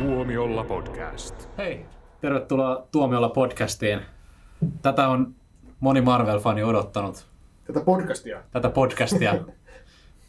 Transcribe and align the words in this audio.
Tuomiolla 0.00 0.64
podcast. 0.64 1.48
Hei, 1.58 1.86
tervetuloa 2.20 2.86
Tuomiolla 2.92 3.28
podcastiin. 3.28 4.00
Tätä 4.82 5.08
on 5.08 5.34
moni 5.80 6.00
Marvel-fani 6.00 6.62
odottanut, 6.64 7.26
Tätä 7.64 7.80
podcastia. 7.80 8.42
tätä 8.50 8.70
podcastia. 8.70 9.34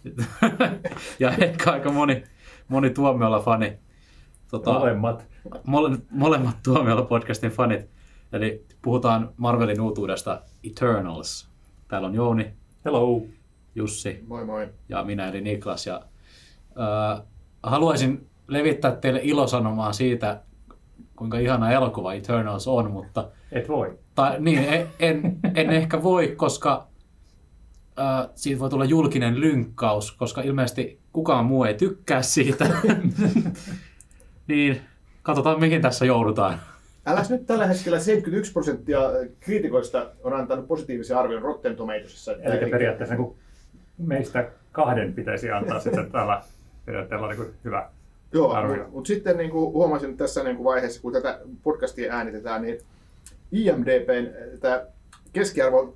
ja 1.20 1.32
ehkä 1.32 1.72
aika 1.72 1.92
moni, 1.92 2.24
moni 2.68 2.90
Tuomiolla-fani. 2.90 3.78
Tota, 4.48 4.74
Molemmat. 4.74 5.28
mole, 5.68 5.98
molemmat 6.10 6.56
Tuomiolla 6.64 7.04
podcastin 7.04 7.52
fanit. 7.52 7.90
Eli 8.34 8.66
puhutaan 8.82 9.30
Marvelin 9.38 9.82
uutuudesta 9.82 10.42
Eternals. 10.64 11.50
Täällä 11.88 12.08
on 12.08 12.16
Jouni, 12.16 12.54
Hello. 12.86 13.22
Jussi 13.76 14.24
Moi 14.28 14.46
moi. 14.46 14.70
ja 14.90 15.04
minä 15.04 15.28
eli 15.28 15.42
Niklas. 15.42 15.88
Ja, 15.88 16.02
äh, 17.16 17.24
haluaisin 17.64 18.31
levittää 18.52 18.92
teille 18.92 19.20
ilosanomaa 19.24 19.94
siitä, 19.94 20.42
kuinka 21.16 21.38
ihana 21.38 21.72
elokuva 21.72 22.14
Eternals 22.14 22.68
on, 22.68 22.92
mutta 22.92 23.28
Et 23.52 23.70
voi. 23.70 24.00
tai, 24.16 24.40
niin, 24.40 24.60
en, 24.60 24.88
en, 25.00 25.40
en 25.56 25.70
ehkä 25.70 26.04
voi, 26.04 26.28
koska 26.28 26.88
äh, 28.00 28.30
siitä 28.36 28.60
voi 28.60 28.70
tulla 28.70 28.86
julkinen 28.86 29.40
lynkkaus, 29.40 30.12
koska 30.12 30.42
ilmeisesti 30.42 31.00
kukaan 31.14 31.46
muu 31.46 31.64
ei 31.64 31.74
tykkää 31.74 32.22
siitä. 32.22 32.68
niin, 34.48 34.82
katsotaan 35.24 35.60
mihin 35.60 35.82
tässä 35.82 36.06
joudutaan. 36.06 36.60
Äläs 37.06 37.30
nyt 37.30 37.46
tällä 37.46 37.68
hetkellä 37.68 38.00
71 38.00 38.52
prosenttia 38.52 39.00
kriitikoista 39.40 40.06
on 40.24 40.34
antanut 40.34 40.68
positiivisen 40.68 41.18
arvion 41.18 41.42
Rotten 41.42 41.76
Tomatoesissa. 41.76 42.34
Eli 42.34 42.72
periaatteessa 42.72 43.16
kun 43.16 43.36
meistä 43.98 44.50
kahden 44.72 45.14
pitäisi 45.14 45.52
antaa 45.52 45.80
sitten 45.80 46.12
tällä 46.12 46.42
periaatteella 46.86 47.28
niin 47.28 47.54
hyvä 47.64 47.90
Joo, 48.34 48.68
mutta 48.68 48.86
mut 48.92 49.06
sitten 49.06 49.38
niin 49.38 49.50
kuin 49.50 49.74
huomasin 49.74 50.18
tässä 50.18 50.44
niin 50.44 50.56
kuin 50.56 50.66
vaiheessa, 50.66 51.02
kun 51.02 51.14
tätä 51.14 51.40
podcastia 51.64 52.14
äänitetään, 52.14 52.62
niin 52.62 52.78
IMDBn 53.52 54.28
tämä 54.60 54.86
keskiarvo 55.34 55.80
on 55.80 55.94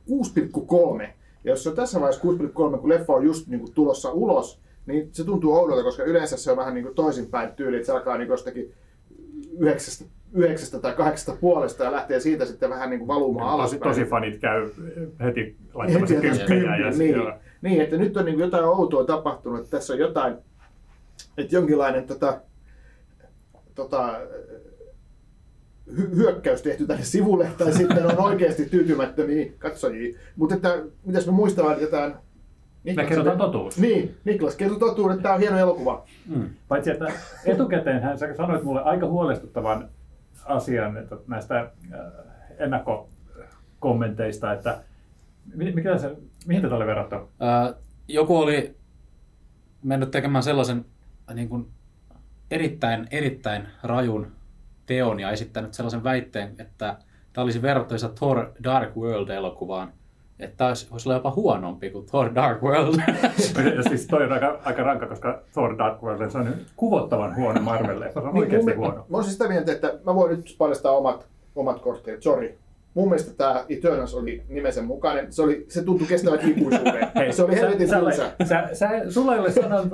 6,3. 1.00 1.04
Ja 1.44 1.52
jos 1.52 1.64
se 1.64 1.70
on 1.70 1.76
tässä 1.76 2.00
vaiheessa 2.00 2.28
6,3, 2.28 2.80
kun 2.80 2.90
leffa 2.90 3.14
on 3.14 3.26
just 3.26 3.48
niin 3.48 3.60
kuin 3.60 3.74
tulossa 3.74 4.12
ulos, 4.12 4.60
niin 4.86 5.10
se 5.12 5.24
tuntuu 5.24 5.54
oudolta, 5.54 5.84
koska 5.84 6.04
yleensä 6.04 6.38
se 6.38 6.52
on 6.52 6.58
vähän 6.58 6.74
niin 6.74 6.84
kuin 6.84 6.96
toisinpäin 6.96 7.52
tyyli, 7.52 7.76
että 7.76 7.86
se 7.86 7.92
alkaa 7.92 8.18
niin 8.18 8.30
jostakin 8.30 8.74
yhdeksästä, 9.60 10.06
yhdeksästä 10.34 10.80
tai 10.80 10.94
kahdeksasta 10.94 11.38
puolesta 11.42 11.84
ja 11.84 11.92
lähtee 11.92 12.20
siitä 12.20 12.46
sitten 12.46 12.70
vähän 12.70 12.90
niin 12.90 13.00
kuin 13.00 13.08
valumaan 13.08 13.48
tosi, 13.48 13.56
alaspäin. 13.56 13.82
tosi 13.82 14.06
fanit 14.06 14.40
käy 14.40 14.70
heti 15.24 15.56
laittamassa 15.74 16.16
kymppejä. 16.16 16.76
Ja 16.76 16.92
niin, 16.92 17.16
niin, 17.62 17.82
että 17.82 17.98
nyt 17.98 18.18
on 18.18 18.26
niin 18.26 18.40
jotain 18.40 18.66
outoa 18.66 19.06
tapahtunut, 19.06 19.60
että 19.60 19.78
tässä 19.78 19.94
on 19.94 20.00
jotain, 20.00 20.36
että 21.38 21.56
jonkinlainen 21.56 22.08
tota, 22.08 22.42
tota, 23.76 24.20
hy- 25.90 26.16
hyökkäys 26.16 26.62
tehty 26.62 26.88
tänne 26.88 27.04
sivulle, 27.04 27.52
tai 27.58 27.74
sitten 27.74 28.06
on 28.06 28.20
oikeasti 28.20 28.66
tyytymättömiä 28.66 29.52
katsojia. 29.60 30.18
Mutta 30.36 30.56
että, 30.56 30.84
mitäs 31.06 31.26
me 31.26 31.32
muistellaan 31.32 31.82
jotain... 31.82 32.14
Me 32.96 33.06
kerrotaan 33.06 33.38
totuus. 33.38 33.78
Niin, 33.78 34.16
Niklas, 34.26 34.56
kerro 34.56 34.80
totuuden, 34.80 35.16
että 35.16 35.24
tämä 35.24 35.36
on 35.36 35.42
hieno 35.42 35.58
elokuva. 35.58 36.06
Mm. 36.28 36.50
Paitsi 36.68 36.92
että 36.92 37.06
etukäteen 37.46 38.02
hän 38.02 38.20
sä 38.20 38.36
sanoit 38.36 38.64
mulle 38.64 38.82
aika 38.82 39.08
huolestuttavan 39.08 39.90
asian 40.46 40.98
että 40.98 41.16
näistä 41.28 41.60
äh, 41.60 41.70
ennakkokommenteista, 42.58 44.54
että 44.54 44.78
mi- 45.56 45.72
mikä 45.72 45.98
se, 45.98 46.16
mihin 46.48 46.62
tätä 46.62 46.76
oli 46.76 46.86
verrattu? 46.86 47.16
Äh, 47.16 47.74
joku 48.08 48.38
oli 48.38 48.76
mennyt 49.84 50.12
tekemään 50.12 50.44
sellaisen 50.44 50.86
niin 51.34 51.50
kuin 51.50 51.68
erittäin, 52.52 53.08
erittäin 53.12 53.68
rajun 53.84 54.32
teon 54.86 55.20
ja 55.20 55.32
esittänyt 55.32 55.74
sellaisen 55.74 56.04
väitteen, 56.04 56.50
että 56.60 56.98
tämä 57.34 57.44
olisi 57.44 57.62
verrattavissa 57.62 58.10
Thor 58.10 58.52
Dark 58.64 58.96
World-elokuvaan. 58.98 59.94
Että 60.40 60.58
tämä 60.58 60.68
olisi, 60.68 60.88
olla 61.10 61.14
jopa 61.14 61.32
huonompi 61.32 61.90
kuin 61.90 62.06
Thor 62.06 62.36
Dark 62.36 62.64
World. 62.64 62.96
Ja 63.76 63.84
siis 63.84 64.08
toi 64.08 64.24
on 64.24 64.32
aika, 64.32 64.60
aika 64.66 64.84
rankka, 64.84 65.08
koska 65.08 65.42
Thor 65.54 65.78
Dark 65.78 66.04
World 66.04 66.30
se 66.30 66.38
on 66.38 66.56
kuvottavan 66.76 67.36
huono 67.36 67.62
Marvel-leffa. 67.62 68.14
Se 68.14 68.20
on 68.20 68.34
Niin, 68.34 68.44
oikeasti 68.44 68.74
huono. 68.74 69.06
Mä 69.10 69.18
olisin 69.18 69.34
sitä 69.34 69.48
mieltä, 69.48 69.72
että 69.72 69.94
mä 70.06 70.16
voin 70.16 70.36
nyt 70.36 70.56
paljastaa 70.58 70.92
omat, 70.92 71.28
omat 71.56 71.82
kortteet, 71.82 72.24
sori. 72.24 72.58
Mun 72.96 73.10
mielestä 73.10 73.34
tämä 73.34 73.66
Eternals 73.70 74.16
oli 74.16 74.44
nimensä 74.50 74.82
mukainen. 74.82 75.34
Se, 75.34 75.42
oli, 75.42 75.66
se 75.70 75.84
tuntui 75.84 76.08
kestävän 76.08 76.50
ikuisuuden. 76.50 77.08
se 77.36 77.44
oli 77.44 77.56
helvetin 77.56 77.88
sä, 77.88 78.00
tylsä. 78.00 78.32
sä, 78.48 78.70
sä, 78.74 78.90
sulla 79.10 79.34
ei 79.34 79.40
ole 79.40 79.52
sanan, 79.52 79.92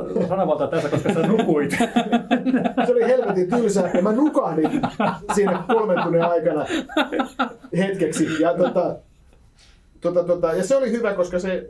tässä, 0.69 0.89
koska 0.89 1.13
sä 1.13 1.28
nukuit. 1.28 1.72
Se 2.85 2.91
oli 2.91 3.03
helvetin 3.07 3.50
tylsä 3.50 3.90
ja 3.94 4.01
mä 4.01 4.11
nukahdin 4.11 4.81
siinä 5.35 5.63
kolmen 5.67 6.03
tunnin 6.03 6.22
aikana 6.22 6.66
hetkeksi. 7.78 8.41
Ja, 8.41 8.57
tota, 8.57 8.95
tota, 10.01 10.23
tota, 10.23 10.53
ja 10.53 10.63
se 10.63 10.75
oli 10.75 10.91
hyvä, 10.91 11.13
koska 11.13 11.40
se 11.40 11.69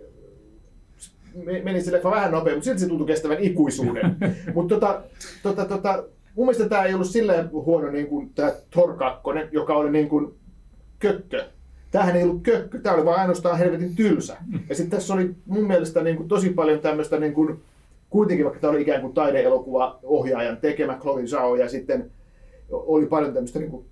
me- 1.45 1.61
meni 1.61 1.91
leffa 1.91 2.11
vähän 2.11 2.31
nopeammin, 2.31 2.55
mutta 2.57 2.65
silti 2.65 2.79
se 2.79 2.87
tuntui 2.87 3.07
kestävän 3.07 3.39
ikuisuuden. 3.39 4.15
Mutta 4.55 4.75
tota, 4.75 5.01
tota, 5.43 5.65
tota, 5.65 6.03
mun 6.35 6.45
mielestä 6.45 6.69
tämä 6.69 6.83
ei 6.83 6.93
ollut 6.93 7.07
silleen 7.07 7.51
huono 7.51 7.91
niin 7.91 8.07
kuin 8.07 8.31
tämä 8.35 8.51
Thor 8.71 8.97
2, 8.97 9.21
joka 9.51 9.73
oli 9.73 9.91
niin 9.91 10.09
kuin 10.09 10.33
kökkö. 11.01 11.45
Tämähän 11.91 12.15
ei 12.15 12.23
ollut 12.23 12.43
kökkö, 12.43 12.79
tämä 12.79 12.95
oli 12.95 13.05
vaan 13.05 13.19
ainoastaan 13.19 13.57
helvetin 13.57 13.95
tylsä. 13.95 14.37
Ja 14.69 14.75
sitten 14.75 14.99
tässä 14.99 15.13
oli 15.13 15.35
mun 15.45 15.67
mielestä 15.67 16.03
niin 16.03 16.17
kuin 16.17 16.27
tosi 16.27 16.49
paljon 16.49 16.79
tämmöistä 16.79 17.19
niin 17.19 17.33
kuin, 17.33 17.61
kuitenkin 18.09 18.45
vaikka 18.45 18.59
tämä 18.61 18.71
oli 18.71 18.81
ikään 18.81 19.01
kuin 19.01 19.13
taideelokuva 19.13 19.99
ohjaajan 20.03 20.57
tekemä 20.57 20.97
Chloe 21.01 21.25
Zhao 21.25 21.55
ja 21.55 21.69
sitten 21.69 22.11
oli 22.71 23.05
paljon 23.05 23.33
tämmöistä 23.33 23.59
niin 23.59 23.71
kuin 23.71 23.85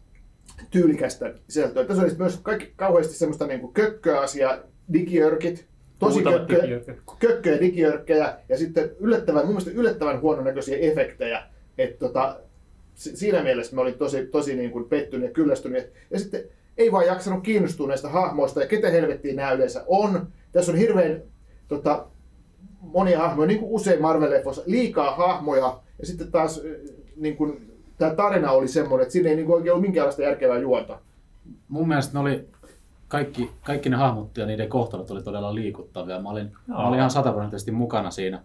tyylikästä 0.71 1.33
sisältöä. 1.47 1.85
Tässä 1.85 2.03
oli 2.03 2.11
myös 2.17 2.39
kaikki 2.43 2.73
kauheasti 2.75 3.13
semmoista 3.13 3.47
niin 3.47 3.59
kuin 3.59 3.73
kökköasiaa, 3.73 4.57
digiörkit, 4.93 5.65
tosi 5.99 6.15
Muutamat 6.15 6.47
kökkö, 6.47 6.63
digiörkit. 6.63 6.95
kökköjä, 7.19 7.59
digiörkkejä 7.59 8.37
ja 8.49 8.57
sitten 8.57 8.91
yllättävän, 8.99 9.45
mun 9.45 9.55
mielestä 9.55 9.71
yllättävän 9.71 10.21
huononäköisiä 10.21 10.77
efektejä. 10.77 11.43
Et 11.77 11.99
tota, 11.99 12.39
si- 12.95 13.15
siinä 13.17 13.43
mielessä 13.43 13.75
mä 13.75 13.81
olin 13.81 13.93
tosi, 13.93 14.25
tosi 14.25 14.55
niin 14.55 14.71
kuin 14.71 14.85
pettynyt 14.85 15.27
ja 15.27 15.33
kyllästynyt. 15.33 15.89
Ja 16.11 16.19
sitten 16.19 16.43
ei 16.79 16.91
vaan 16.91 17.05
jaksanut 17.05 17.43
kiinnostua 17.43 17.87
näistä 17.87 18.09
hahmoista 18.09 18.61
ja 18.61 18.67
ketä 18.67 18.89
helvettiin 18.89 19.35
nämä 19.35 19.51
yleensä 19.51 19.83
on. 19.87 20.27
Tässä 20.51 20.71
on 20.71 20.77
hirveän 20.77 21.21
tota, 21.67 22.05
monia 22.81 23.19
hahmoja, 23.19 23.47
niin 23.47 23.59
kuin 23.59 23.71
usein 23.71 23.99
Marvel-leffoissa, 23.99 24.63
liikaa 24.65 25.15
hahmoja. 25.15 25.79
Ja 25.99 26.05
sitten 26.05 26.31
taas 26.31 26.57
äh, 26.57 26.95
niin 27.15 27.37
kuin, 27.37 27.71
tämä 27.97 28.15
tarina 28.15 28.51
oli 28.51 28.67
semmoinen, 28.67 29.03
että 29.03 29.13
siinä 29.13 29.29
ei 29.29 29.35
niin 29.35 29.45
kuin 29.45 29.55
oikein 29.55 29.73
ollut 29.73 29.85
minkäänlaista 29.85 30.21
järkevää 30.21 30.57
juonta. 30.57 30.99
Mun 31.67 31.87
mielestä 31.87 32.13
ne 32.13 32.19
oli 32.19 32.47
kaikki, 33.07 33.51
kaikki 33.63 33.89
ne 33.89 33.95
hahmot 33.95 34.37
ja 34.37 34.45
niiden 34.45 34.69
kohtalot 34.69 35.11
oli 35.11 35.23
todella 35.23 35.55
liikuttavia. 35.55 36.21
Mä 36.21 36.29
olin, 36.29 36.51
mä 36.67 36.87
olin 36.87 36.97
ihan 36.97 37.11
sataprosenttisesti 37.11 37.71
mukana 37.71 38.11
siinä. 38.11 38.41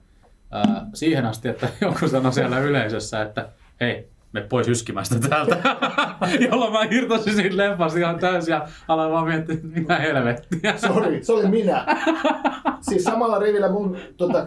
Ää, 0.50 0.86
siihen 0.94 1.26
asti, 1.26 1.48
että 1.48 1.68
joku 1.80 2.08
sanoi 2.08 2.32
siellä 2.32 2.58
yleisössä, 2.58 3.22
että 3.22 3.48
hei, 3.80 4.08
me 4.34 4.40
pois 4.40 4.68
yskimästä 4.68 5.14
täältä. 5.28 5.56
Jolloin 6.50 6.72
mä 6.72 6.86
irtosin 6.90 7.34
siitä 7.34 7.56
leffasta 7.56 7.98
ihan 7.98 8.18
täysin 8.18 8.52
ja 8.52 8.68
aloin 8.88 9.12
vaan 9.12 9.26
miettiä, 9.28 9.54
että 9.54 9.66
mitä 9.66 9.98
helvettiä. 9.98 10.76
Se 10.76 10.88
oli, 10.88 11.24
se 11.24 11.32
oli 11.32 11.48
minä. 11.48 11.86
Siis 12.80 13.04
samalla 13.04 13.38
rivillä 13.38 13.68
mun, 13.68 13.96
tota, 14.16 14.46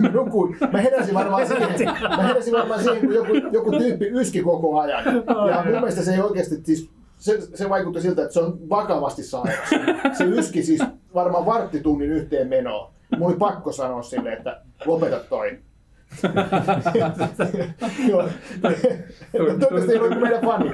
mä 0.00 0.08
nukuin. 0.08 0.56
Mä 0.72 0.80
heräsin 0.80 1.14
varmaan 1.14 1.46
siihen, 1.46 1.98
mä 2.16 2.22
heräsin 2.22 2.52
varmaan 2.52 2.82
siihen, 2.82 3.00
kun 3.00 3.14
joku, 3.14 3.32
joku 3.52 3.70
tyyppi 3.78 4.06
yski 4.08 4.42
koko 4.42 4.80
ajan. 4.80 5.04
Ja 5.26 5.62
mun 5.64 5.72
mielestä 5.72 6.02
se 6.02 6.14
ei 6.14 6.20
oikeasti, 6.20 6.60
siis, 6.64 6.90
se, 7.18 7.40
se 7.54 7.68
vaikutti 7.68 8.00
siltä, 8.00 8.22
että 8.22 8.34
se 8.34 8.40
on 8.40 8.68
vakavasti 8.68 9.22
sairas. 9.22 9.70
Se 10.18 10.24
yski 10.24 10.62
siis 10.62 10.82
varmaan 11.14 11.46
varttitunnin 11.46 12.10
yhteen 12.10 12.48
menoon. 12.48 12.92
Mun 13.18 13.28
oli 13.28 13.36
pakko 13.36 13.72
sanoa 13.72 14.02
sille, 14.02 14.32
että 14.32 14.60
lopeta 14.86 15.20
toi. 15.20 15.58
Joo. 18.08 18.28
Toivottavasti 19.36 19.92
ei 19.92 19.98
ole 19.98 20.14
meidän 20.14 20.40
fani. 20.40 20.70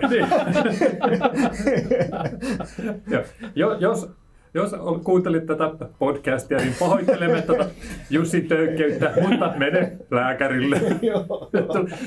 Jos, 3.80 4.10
jos 4.54 4.74
kuuntelit 5.04 5.46
tätä 5.46 5.70
podcastia, 5.98 6.58
niin 6.58 6.74
pahoittelemme 6.80 7.42
tätä 7.42 7.70
Jussin 8.10 8.48
töykkeyttä, 8.48 9.12
mutta 9.28 9.52
mene 9.56 9.96
lääkärille. 10.10 10.80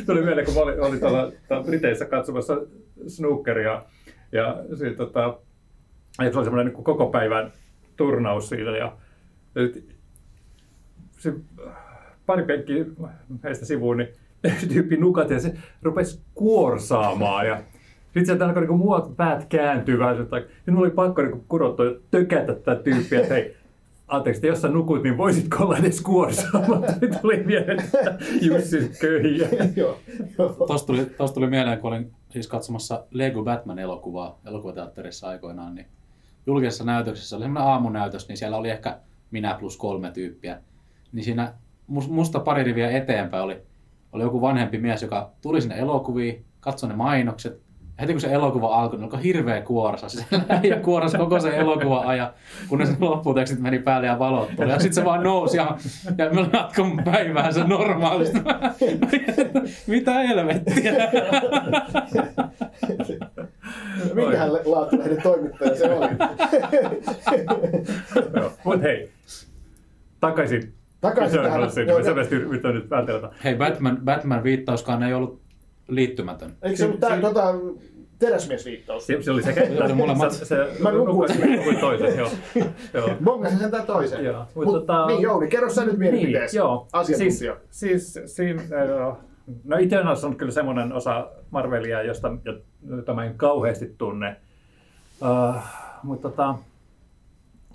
Tuli- 0.06 0.22
mieleen, 0.22 0.46
kun 0.46 0.64
olin, 0.64 0.82
olin 0.82 1.00
tuolla, 1.00 1.32
Briteissä 1.66 2.06
katsomassa 2.06 2.58
snookeria 3.08 3.82
ja 4.32 4.58
sit, 4.80 4.98
tota, 4.98 5.38
ja 6.20 6.32
se 6.32 6.38
oli 6.38 6.46
semmoinen 6.46 6.74
niin 6.74 6.84
koko 6.84 7.06
päivän 7.10 7.54
turnaus 7.96 8.50
siitä 8.50 8.72
ja 8.72 8.98
sit 9.58 9.96
se, 11.18 11.34
pari 12.30 12.44
penkkiä 12.44 12.86
heistä 13.44 13.66
sivuun, 13.66 13.98
niin 13.98 14.10
yksi 14.44 14.68
tyyppi 14.74 14.98
nukati 14.98 15.34
ja 15.34 15.40
se 15.40 15.54
rupesi 15.82 16.22
kuorsaamaan 16.36 17.48
ja 17.48 17.58
sitten 18.04 18.26
sieltä 18.26 18.46
alkoi 18.46 18.62
niinku 18.62 18.78
mua 18.78 19.14
päät 19.18 19.46
kääntyy 19.46 20.00
vähän. 20.00 20.18
mulla 20.68 20.82
oli 20.82 20.92
pakko 20.92 21.22
niinku 21.22 21.46
kurottua 21.48 21.86
ja 21.86 21.92
tökätä 22.12 22.56
tätä 22.56 22.84
tyyppiä, 22.84 23.20
että 23.20 23.34
hei, 23.34 23.56
anteeksi, 24.08 24.48
jos 24.48 24.62
sä 24.62 24.68
nukut, 24.68 25.04
niin 25.04 25.18
voisitko 25.18 25.64
olla 25.64 25.78
edes 25.78 26.02
kuorsaa? 26.02 26.64
Mutta 26.68 26.94
tuli 27.22 27.44
mieleen, 27.44 27.80
että 27.80 28.18
Jussi 28.42 28.92
köhiä. 29.02 29.48
Tuosta 30.68 30.88
tuli, 30.88 31.06
tosta 31.06 31.34
tuli 31.34 31.48
mieleen, 31.48 31.80
kun 31.80 31.94
olin 31.94 32.12
siis 32.30 32.48
katsomassa 32.48 33.06
Lego 33.12 33.44
Batman-elokuvaa 33.44 34.40
elokuvateatterissa 34.46 35.28
aikoinaan, 35.28 35.76
niin 35.76 35.88
julkisessa 36.46 36.84
näytöksessä 36.84 37.36
oli 37.36 37.44
semmoinen 37.44 37.70
aamunäytös, 37.70 38.28
niin 38.28 38.38
siellä 38.38 38.58
oli 38.58 38.70
ehkä 38.70 39.00
minä 39.32 39.56
plus 39.60 39.78
kolme 39.78 40.12
tyyppiä. 40.12 40.62
Niin 41.12 41.24
siinä 41.24 41.54
musta 41.90 42.40
pari 42.40 42.64
riviä 42.64 42.90
eteenpäin 42.90 43.44
oli, 43.44 43.62
oli 44.12 44.24
joku 44.24 44.42
vanhempi 44.42 44.78
mies, 44.78 45.02
joka 45.02 45.32
tuli 45.42 45.62
sinne 45.62 45.78
elokuviin, 45.80 46.46
katsoi 46.60 46.90
ne 46.90 46.96
mainokset, 46.96 47.62
ja 48.00 48.02
heti 48.02 48.14
kun 48.14 48.22
se 48.22 48.34
elokuva 48.34 48.76
alkoi, 48.76 48.98
niin 48.98 49.04
alkoi 49.04 49.24
hirveä 49.24 49.62
kuorsa. 49.62 50.10
Se 50.10 50.26
ja 50.70 50.80
kuoras 50.80 51.14
koko 51.16 51.40
sen 51.40 51.54
elokuvan 51.54 52.08
ajan, 52.08 52.30
kunnes 52.68 52.90
ne 52.90 52.96
lopputekstit 53.00 53.60
meni 53.60 53.80
päälle 53.80 54.08
ja 54.08 54.20
valot 54.20 54.50
tuli. 54.56 54.70
Ja 54.70 54.80
sitten 54.80 54.94
se 54.94 55.06
vaan 55.06 55.24
nousi 55.24 55.58
ja, 55.58 55.78
ja 56.18 56.30
me 56.30 56.50
jatkoin 56.54 57.04
päivää 57.04 57.52
se 57.52 57.64
normaalisti. 57.64 58.40
Mitä 59.88 60.14
helvettiä? 60.14 60.94
Minkähän 64.14 64.54
laatulehden 64.54 65.22
toimittaja 65.22 65.76
se 65.76 65.94
oli? 65.94 66.08
Mutta 68.64 68.82
hei, 68.82 69.12
takaisin. 70.20 70.79
Takaisin 71.02 71.42
tähän. 71.42 71.62
Joo, 71.88 71.98
Mä 71.98 72.04
selvästi 72.04 72.36
yritän 72.36 72.74
nyt 72.76 72.90
vältellä. 72.90 73.30
Hei, 73.44 73.56
Batman, 73.56 73.98
Batman 74.04 74.44
viittauskaan 74.44 75.04
ei 75.04 75.14
ollut 75.14 75.42
liittymätön. 75.88 76.56
Eikö 76.62 76.78
se 76.78 76.86
ollut 76.86 77.00
tää 77.00 77.22
tota, 77.22 77.54
teräsmiesviittaus? 78.20 79.08
Se, 79.08 79.22
se 79.22 79.32
oli 79.32 79.44
sekä 79.44 79.62
että. 79.64 79.84
Oli 79.84 79.94
molemmat. 79.94 80.32
Se, 80.32 80.46
se, 80.46 80.56
Mä 80.80 80.92
nukuin. 80.92 81.30
nukuin 81.58 81.80
toisen, 81.80 82.18
joo. 82.18 82.30
joo. 82.94 83.10
Bongasin 83.24 83.60
sen 83.60 83.72
tää 83.72 83.86
toisen. 83.86 84.26
Joo, 84.26 84.46
mut 84.56 84.66
Mut, 84.66 84.76
tota- 84.84 85.08
Niin 85.08 85.22
Jouni, 85.22 85.48
kerro 85.48 85.70
sä 85.70 85.86
nyt 85.86 85.98
mielipiteesi. 85.98 86.58
Niin, 86.58 86.60
joo. 86.60 86.88
Asiantuntija. 86.94 87.58
Siis, 87.72 88.14
siis 88.14 88.36
siinä, 88.36 88.62
äh, 88.62 89.18
no 89.64 89.78
Eternals 89.78 90.24
on 90.24 90.36
kyllä 90.36 90.52
semmoinen 90.52 90.94
osa 90.94 91.28
Marvelia, 91.52 92.04
josta, 92.04 92.32
jota 92.90 93.14
mä 93.14 93.26
en 93.26 93.34
kauheasti 93.38 93.96
tunne. 93.98 94.36
Uh, 95.22 95.56
mutta 96.04 96.30
tota, 96.30 96.56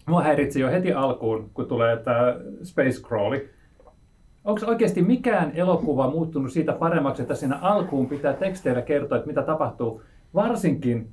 mua 0.06 0.22
häiritsi 0.22 0.60
jo 0.60 0.70
heti 0.70 0.92
alkuun, 0.92 1.50
kun 1.54 1.66
tulee 1.66 1.96
tämä 1.96 2.36
Space 2.62 3.00
Crawli. 3.02 3.50
Onko 4.44 4.66
oikeasti 4.66 5.02
mikään 5.02 5.52
elokuva 5.54 6.10
muuttunut 6.10 6.52
siitä 6.52 6.72
paremmaksi, 6.72 7.22
että 7.22 7.34
siinä 7.34 7.58
alkuun 7.62 8.08
pitää 8.08 8.32
teksteillä 8.32 8.82
kertoa, 8.82 9.18
että 9.18 9.28
mitä 9.28 9.42
tapahtuu? 9.42 10.02
Varsinkin, 10.34 11.08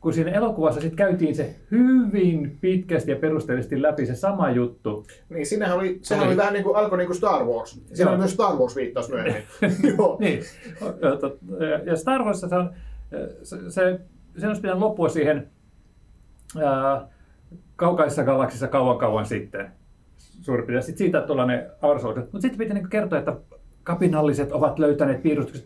kun 0.00 0.12
siinä 0.12 0.30
elokuvassa 0.30 0.80
sitten 0.80 0.96
käytiin 0.96 1.34
se 1.34 1.56
hyvin 1.70 2.58
pitkästi 2.60 3.10
ja 3.10 3.16
perusteellisesti 3.16 3.82
läpi 3.82 4.06
se 4.06 4.14
sama 4.14 4.50
juttu. 4.50 5.06
Niin, 5.28 5.46
siinähän 5.46 5.76
oli, 5.76 5.98
sehän 6.02 6.22
oli- 6.22 6.28
oli 6.28 6.36
vähän 6.36 6.52
niin 6.52 6.64
kuin, 6.64 6.76
alkoi 6.76 6.98
niin 6.98 7.06
kuin 7.06 7.16
Star 7.16 7.44
Wars. 7.44 7.80
Siinä 7.94 8.10
oli 8.10 8.18
myös 8.18 8.32
Star 8.32 8.52
Wars-viittaus 8.56 9.08
myöhemmin. 9.08 9.42
Joo. 9.98 10.16
niin. 10.20 10.40
Ja 11.84 11.96
Star 11.96 12.22
Warsissa 12.22 12.48
se 12.48 12.56
on, 12.56 12.70
se, 13.42 13.70
se, 13.70 14.00
sen 14.38 14.48
olisi 14.48 14.62
pitänyt 14.62 14.80
loppua 14.82 15.08
siihen 15.08 15.48
ää, 16.64 17.08
kaukaisessa 17.76 18.24
galaksissa 18.24 18.68
kauan 18.68 18.98
kauan 18.98 19.26
sitten. 19.26 19.72
Suurin 20.16 20.66
piirtein. 20.66 20.86
Sitten 20.86 20.98
siitä 20.98 21.46
ne 21.46 21.70
avaruusalukset. 21.82 22.24
Mutta 22.24 22.40
sitten 22.40 22.58
pitää 22.58 22.74
niin 22.74 22.88
kertoa, 22.88 23.18
että 23.18 23.36
kapinalliset 23.82 24.52
ovat 24.52 24.78
löytäneet 24.78 25.22
piirustukset. 25.22 25.64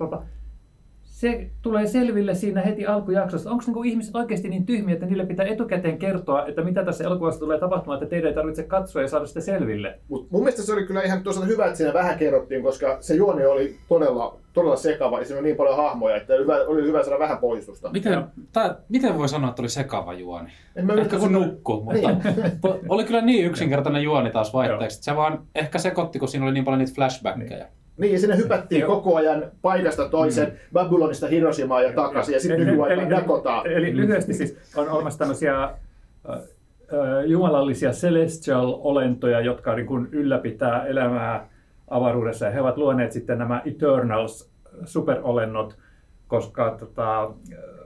Se 1.21 1.51
tulee 1.63 1.87
selville 1.87 2.35
siinä 2.35 2.61
heti 2.61 2.87
alkujaksossa. 2.87 3.51
Onko 3.51 3.63
niinku 3.67 3.83
ihmiset 3.83 4.17
oikeasti 4.17 4.49
niin 4.49 4.67
tyhmiä, 4.67 4.95
että 4.95 5.07
niille 5.07 5.27
pitää 5.27 5.47
etukäteen 5.47 5.99
kertoa, 5.99 6.47
että 6.47 6.63
mitä 6.63 6.85
tässä 6.85 7.05
elokuvassa 7.05 7.41
tulee 7.41 7.59
tapahtumaan, 7.59 8.03
että 8.03 8.11
teidän 8.11 8.29
ei 8.29 8.35
tarvitse 8.35 8.63
katsoa 8.63 9.03
ja 9.03 9.09
saada 9.09 9.27
sitä 9.27 9.41
selville? 9.41 9.99
Mut 10.09 10.31
mun 10.31 10.41
mielestä 10.43 10.63
se 10.63 10.73
oli 10.73 10.87
kyllä 10.87 11.03
ihan 11.03 11.23
toisaalta 11.23 11.49
hyvä, 11.49 11.65
että 11.67 11.77
siinä 11.77 11.93
vähän 11.95 12.19
kerrottiin, 12.19 12.63
koska 12.63 12.97
se 13.01 13.15
juoni 13.15 13.45
oli 13.47 13.77
todella, 13.89 14.37
todella 14.53 14.77
sekava 14.77 15.19
ja 15.19 15.25
siinä 15.25 15.39
oli 15.41 15.47
niin 15.47 15.57
paljon 15.57 15.77
hahmoja, 15.77 16.17
että 16.17 16.35
hyvä, 16.35 16.57
oli 16.67 16.83
hyvä 16.83 17.03
saada 17.05 17.19
vähän 17.19 17.39
poistusta. 17.39 17.91
Miten, 17.91 18.25
tää, 18.53 18.77
miten 18.89 19.19
voi 19.19 19.29
sanoa, 19.29 19.51
että 19.51 19.63
oli 19.63 19.69
sekava 19.69 20.15
juoni? 20.15 20.49
En 20.77 20.87
mä 20.87 20.93
Ehkä 20.95 21.17
kun 21.19 21.29
sitä- 21.29 21.33
nukkuu, 21.47 21.83
mutta 21.85 22.09
Niin. 22.09 22.23
oli 22.89 23.05
kyllä 23.05 23.21
niin 23.21 23.47
yksinkertainen 23.47 24.03
juoni 24.03 24.31
taas 24.31 24.53
vaihteeksi. 24.55 24.97
että 24.97 25.05
Se 25.05 25.17
vaan 25.17 25.43
ehkä 25.55 25.79
sekoitti, 25.79 26.19
kun 26.19 26.29
siinä 26.29 26.47
oli 26.47 26.55
niin 26.55 26.65
paljon 26.65 26.79
niitä 26.79 26.93
flashbackkejä. 26.95 27.59
Niin, 27.59 27.69
ja 28.07 28.19
sinne 28.19 28.37
hypättiin 28.37 28.81
Joo. 28.81 28.97
koko 28.97 29.17
ajan 29.17 29.45
paikasta 29.63 30.09
toiseen, 30.09 30.49
mm. 30.49 30.55
Babylonista 30.73 31.27
Hiroshimaan 31.27 31.85
ja 31.85 31.93
takaisin, 31.93 32.33
ja 32.33 32.41
sitten 32.41 32.67
nykyaikaan 32.67 33.11
Dakotaan. 33.11 33.67
Eli 33.67 33.97
lyhyesti 33.97 34.35
siis 34.35 34.59
on 34.77 34.89
olemassa 34.89 35.19
tämmöisiä 35.19 35.63
äh, 35.63 35.73
jumalallisia 37.27 37.91
celestial-olentoja, 37.91 39.41
jotka 39.41 39.75
niin 39.75 39.87
kuin 39.87 40.09
ylläpitää 40.13 40.87
elämää 40.87 41.49
avaruudessa. 41.89 42.45
Ja 42.45 42.51
he 42.51 42.61
ovat 42.61 42.77
luoneet 42.77 43.13
sitten 43.13 43.39
nämä 43.39 43.63
Eternals, 43.67 44.51
superolennot, 44.85 45.77
koska 46.29 46.77
tota, 46.81 47.31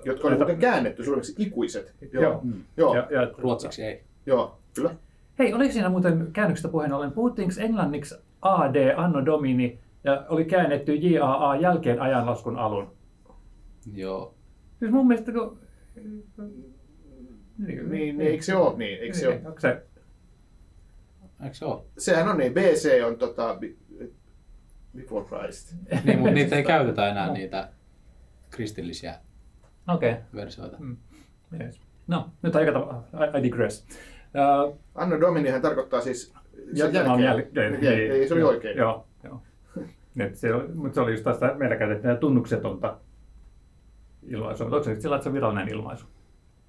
Jotka 0.05 0.28
oli 0.28 0.37
muuten 0.37 0.58
käännetty 0.58 1.05
suomeksi 1.05 1.34
ikuiset. 1.38 1.94
Joo. 2.12 2.22
Joo. 2.22 2.40
Mm. 2.43 2.52
Joo. 2.76 2.94
Ja, 2.94 3.06
ja, 3.11 3.31
Ruotsiksi 3.38 3.82
ei. 3.82 4.02
Joo, 4.26 4.58
kyllä. 4.75 4.94
Hei, 5.38 5.55
oliko 5.55 5.72
siinä 5.72 5.88
muuten 5.88 6.28
käännöksestä 6.32 6.69
puheen 6.69 6.93
ollen, 6.93 7.12
puhuttiinko 7.12 7.55
englanniksi 7.58 8.14
AD, 8.43 8.94
Anno 8.96 9.25
Domini, 9.25 9.78
ja 10.04 10.26
oli 10.28 10.44
käännetty 10.44 10.94
JAA 10.94 11.56
jälkeen 11.56 12.00
ajanlaskun 12.00 12.58
alun? 12.58 12.96
Joo. 13.92 14.34
Siis 14.78 14.90
mun 14.90 15.06
mielestä 15.06 15.32
kun... 15.32 15.58
Niin, 17.58 17.90
niin 17.90 18.20
eikö 18.20 18.44
se 18.44 18.56
ole 18.56 18.78
niin? 18.78 18.98
Eikö 18.98 19.16
se 19.16 19.28
ole? 19.28 19.40
Onko 19.44 19.60
se 19.60 19.82
Eikö 21.44 21.54
se 21.54 21.64
ole? 21.64 21.82
Sehän 21.98 22.28
on 22.28 22.38
niin, 22.38 22.54
BC 22.54 23.04
on 23.06 23.16
tota, 23.16 23.56
be- 23.60 24.08
Before 24.96 25.24
Christ. 25.24 25.74
Niin, 26.04 26.18
mutta 26.18 26.34
niitä 26.34 26.56
ei 26.56 26.64
käytetä 26.64 27.08
enää 27.08 27.32
niitä 27.32 27.68
kristillisiä 28.50 29.14
Okei. 29.88 30.12
Okay. 30.12 30.22
versioita. 30.34 30.76
Yes. 31.60 31.80
No, 32.06 32.30
nyt 32.42 32.56
aika 32.56 32.72
tavalla. 32.72 33.04
I, 33.14 33.38
I 33.38 33.42
digress. 33.42 33.86
Uh, 34.66 34.78
Anno 34.94 35.20
Dominihan 35.20 35.62
tarkoittaa 35.62 36.00
siis 36.00 36.34
ja, 36.74 36.84
sen 36.84 36.94
jälkeen. 36.94 37.20
jälkeen. 37.20 37.72
Jälkeen. 37.72 37.98
Niin, 37.98 38.12
ei, 38.12 38.28
se 38.28 38.34
oli 38.34 38.42
oikein. 38.42 38.76
Joo, 38.76 38.90
joo. 38.90 39.06
Et 40.19 40.37
se, 40.37 40.55
oli- 40.55 40.69
mutta 40.75 40.94
se 40.94 41.00
oli 41.00 41.11
just 41.11 41.25
tästä, 41.25 41.55
meillä 41.56 41.76
käytettiin 41.76 42.16
tunnuksetonta 42.16 42.96
ilmaisua. 44.22 44.66
Mutta 44.66 44.76
onko 44.76 44.84
se 44.84 45.00
sillä, 45.00 45.16
että 45.16 45.22
se 45.22 45.28
on 45.28 45.34
virallinen 45.34 45.69
ilmaisu? 45.69 46.06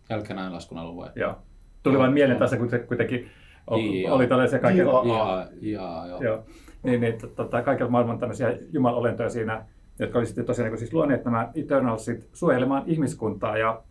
Jälkeen 0.09 0.53
laskun 0.53 0.77
alun 0.77 0.97
vai? 0.97 1.09
Joo. 1.15 1.35
Tuli 1.83 1.97
vain 1.97 2.13
mieleen 2.13 2.39
tässä, 2.39 2.57
kun 2.57 2.69
se 2.69 2.79
kuitenkin 2.79 3.27
oli, 3.67 4.05
oli 4.09 4.27
tällaisia 4.27 4.59
kaiken, 4.59 4.85
Joo. 4.85 5.03
Jaa, 5.07 5.47
jaa, 5.61 6.07
joo. 6.07 6.21
joo, 6.21 6.43
niin, 6.83 7.01
niin 7.01 7.15
tota, 7.35 7.61
kaiken 7.61 7.91
maailman 7.91 8.19
tämmöisiä 8.19 8.57
jumalolentoja 8.71 9.29
siinä, 9.29 9.65
jotka 9.99 10.17
oli 10.17 10.25
sitten 10.25 10.45
tosiaan 10.45 10.71
niin 10.71 10.79
siis 10.79 10.93
luoneet 10.93 11.25
nämä 11.25 11.51
Eternalsit 11.55 12.29
suojelemaan 12.33 12.83
ihmiskuntaa 12.85 13.57
ja 13.57 13.83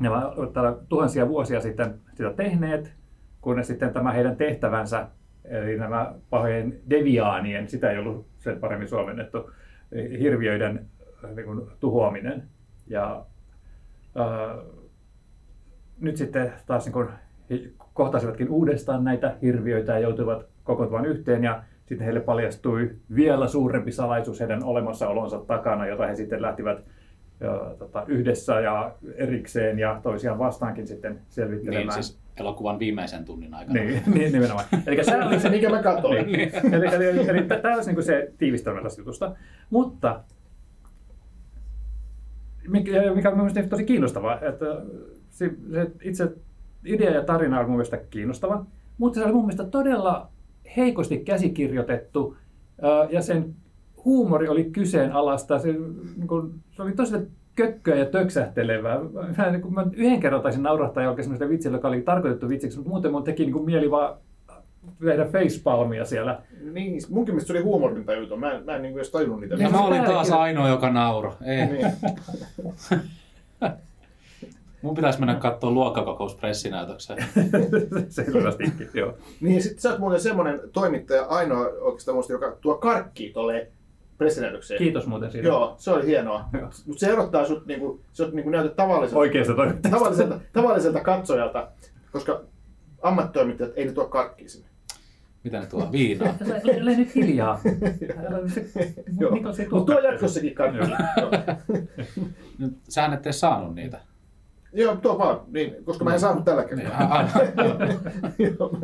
ne 0.00 0.10
ovat 0.10 0.52
täällä 0.52 0.76
tuhansia 0.88 1.28
vuosia 1.28 1.60
sitten 1.60 1.94
sitä 2.14 2.32
tehneet, 2.32 2.94
kunnes 3.40 3.66
sitten 3.66 3.92
tämä 3.92 4.12
heidän 4.12 4.36
tehtävänsä, 4.36 5.08
eli 5.44 5.78
nämä 5.78 6.14
pahojen 6.30 6.80
deviaanien, 6.90 7.68
sitä 7.68 7.90
ei 7.90 7.98
ollut 7.98 8.26
sen 8.44 8.60
paremmin 8.60 8.88
suomennettu, 8.88 9.50
hirviöiden 10.20 10.86
äh, 11.24 11.30
niin 11.34 11.46
kuin, 11.46 11.62
tuhoaminen. 11.80 12.42
Ja 12.86 13.24
ää, 14.14 14.56
nyt 16.00 16.16
sitten 16.16 16.52
taas 16.66 16.84
niin 16.84 16.92
kuin, 16.92 17.08
kohtasivatkin 17.94 18.48
uudestaan 18.48 19.04
näitä 19.04 19.36
hirviöitä 19.42 19.92
ja 19.92 19.98
joutuivat 19.98 20.46
kokoontumaan 20.64 21.06
yhteen 21.06 21.44
ja 21.44 21.62
sitten 21.86 22.04
heille 22.04 22.20
paljastui 22.20 22.96
vielä 23.14 23.48
suurempi 23.48 23.92
salaisuus 23.92 24.40
heidän 24.40 24.64
olemassaolonsa 24.64 25.38
takana, 25.38 25.86
jota 25.86 26.06
he 26.06 26.14
sitten 26.14 26.42
lähtivät 26.42 26.84
ja, 27.40 27.74
tota, 27.78 28.04
yhdessä 28.08 28.60
ja 28.60 28.94
erikseen 29.16 29.78
ja 29.78 30.00
toisiaan 30.02 30.38
vastaankin 30.38 30.86
sitten 30.86 31.20
selvittelemään. 31.28 31.86
Niin, 31.86 32.04
siis 32.04 32.18
elokuvan 32.36 32.78
viimeisen 32.78 33.24
tunnin 33.24 33.54
aikana. 33.54 33.80
Niin, 33.80 34.02
niin 34.14 34.32
nimenomaan. 34.32 34.66
Eli 34.86 35.04
se 35.04 35.24
oli 35.24 35.40
Se, 35.40 35.50
mikä 35.50 35.70
mä 35.70 35.82
katsoin. 35.82 36.26
niin. 36.32 36.50
eli, 36.74 36.86
eli, 36.86 37.06
eli, 37.06 37.28
eli 37.28 37.42
tämä 37.62 37.74
olisi 37.74 37.92
niin 37.92 38.02
se 38.02 38.32
tiivistelmä 38.38 38.82
tästä 38.82 39.00
jutusta. 39.00 39.36
Mutta 39.70 40.20
mikä, 42.68 43.02
on 43.30 43.36
mielestäni 43.36 43.68
tosi 43.68 43.84
kiinnostavaa, 43.84 44.40
että 44.40 44.66
se, 45.30 45.50
se 45.72 45.90
itse 46.02 46.32
idea 46.84 47.10
ja 47.10 47.24
tarina 47.24 47.60
on 47.60 47.66
mun 47.66 47.76
mielestä 47.76 47.96
kiinnostava, 47.96 48.66
mutta 48.98 49.18
se 49.18 49.24
oli 49.24 49.32
mun 49.32 49.44
mielestä 49.44 49.64
todella 49.64 50.30
heikosti 50.76 51.18
käsikirjoitettu 51.18 52.36
ja 53.10 53.22
sen 53.22 53.54
huumori 54.04 54.48
oli 54.48 54.64
kyseenalaista. 54.64 55.58
Se, 55.58 55.72
niin 56.16 56.28
kuin, 56.28 56.54
se 56.76 56.82
oli 56.82 56.92
tosi 56.92 57.14
kökköä 57.54 57.94
ja 57.94 58.06
töksähtelevää. 58.06 59.00
Mä, 59.36 59.50
niin 59.50 59.62
kuin, 59.62 59.74
mä 59.74 59.86
yhden 59.92 60.20
kerran 60.20 60.42
taisin 60.42 60.62
naurahtaa 60.62 61.02
jollekin 61.02 61.24
sellaista 61.24 61.48
vitsillä, 61.48 61.76
joka 61.76 61.88
oli 61.88 62.02
tarkoitettu 62.02 62.48
vitsiksi, 62.48 62.78
mutta 62.78 62.90
muuten 62.90 63.12
mun 63.12 63.24
teki 63.24 63.42
niin 63.42 63.52
kuin 63.52 63.64
mieli 63.64 63.90
vaan 63.90 64.16
tehdä 65.04 65.24
facepalmia 65.24 66.04
siellä. 66.04 66.42
Niin, 66.72 67.02
munkin 67.10 67.34
mielestä 67.34 67.46
se 67.46 67.52
oli 67.52 67.62
huumorintajuton. 67.62 68.40
Mä, 68.40 68.60
mä 68.64 68.76
en 68.76 68.82
niin 68.82 68.94
edes 68.94 69.10
tajunnut 69.10 69.40
niitä. 69.40 69.54
Ja 69.54 69.70
mä 69.70 69.84
olin 69.84 70.04
taas 70.04 70.30
ainoa, 70.30 70.68
joka 70.68 70.90
nauro. 70.90 71.36
Ei. 71.44 71.66
Niin. 71.66 71.86
Mun 74.82 74.94
pitäisi 74.94 75.18
mennä 75.20 75.34
katsoa 75.34 75.70
luokkakokouspressinäytökseen. 75.70 77.24
Selvästikin, 78.08 78.90
joo. 78.94 79.14
Niin, 79.40 79.62
sit 79.62 79.78
sä 79.78 79.90
oot 79.90 79.98
muuten 79.98 80.20
semmonen 80.20 80.60
toimittaja 80.72 81.24
ainoa 81.24 81.66
oikeastaan 81.80 82.16
musta, 82.16 82.32
joka 82.32 82.56
tuo 82.60 82.74
karkki 82.78 83.30
tolle 83.34 83.68
pressinäytökseen. 84.18 84.78
Kiitos 84.78 85.06
muuten 85.06 85.30
siitä. 85.30 85.48
Joo, 85.48 85.74
se 85.78 85.90
oli 85.90 86.06
hienoa. 86.06 86.48
Mutta 86.86 87.00
se 87.00 87.06
erottaa 87.12 87.46
sut, 87.46 87.66
niinku, 87.66 88.00
sä 88.12 88.28
niinku 88.32 88.50
näytät 88.50 88.76
tavalliselta, 88.76 89.18
Oikeasta 89.18 89.54
tavalliselta, 89.90 90.40
tavalliselta 90.52 91.00
katsojalta, 91.00 91.68
koska 92.12 92.42
ammattitoimittajat 93.02 93.72
ei 93.76 93.84
ne 93.84 93.92
tuo 93.92 94.06
karkkia 94.06 94.48
sinne. 94.48 94.68
Mitä 95.44 95.60
ne 95.60 95.66
tuo? 95.66 95.92
Viinaa. 95.92 96.34
Ole, 96.82 96.96
nyt 96.96 97.14
hiljaa. 97.14 97.60
Mutta 99.40 99.64
tuo 99.68 99.84
karkkia. 99.86 100.10
jatkossakin 100.10 100.54
karkki. 100.54 100.78
Joo. 100.78 101.30
Nyt 102.58 102.78
sähän 102.88 103.12
et 103.12 103.26
edes 103.26 103.40
saanut 103.40 103.74
niitä. 103.74 104.00
Joo, 104.74 104.96
tuo 104.96 105.18
vaan, 105.18 105.40
niin, 105.52 105.76
koska 105.84 106.04
mä 106.04 106.12
en 106.14 106.20
saanut 106.20 106.44
tällä 106.44 106.62
Niin, 106.62 106.78
kertaa. 106.78 107.28
Joo, 108.38 108.70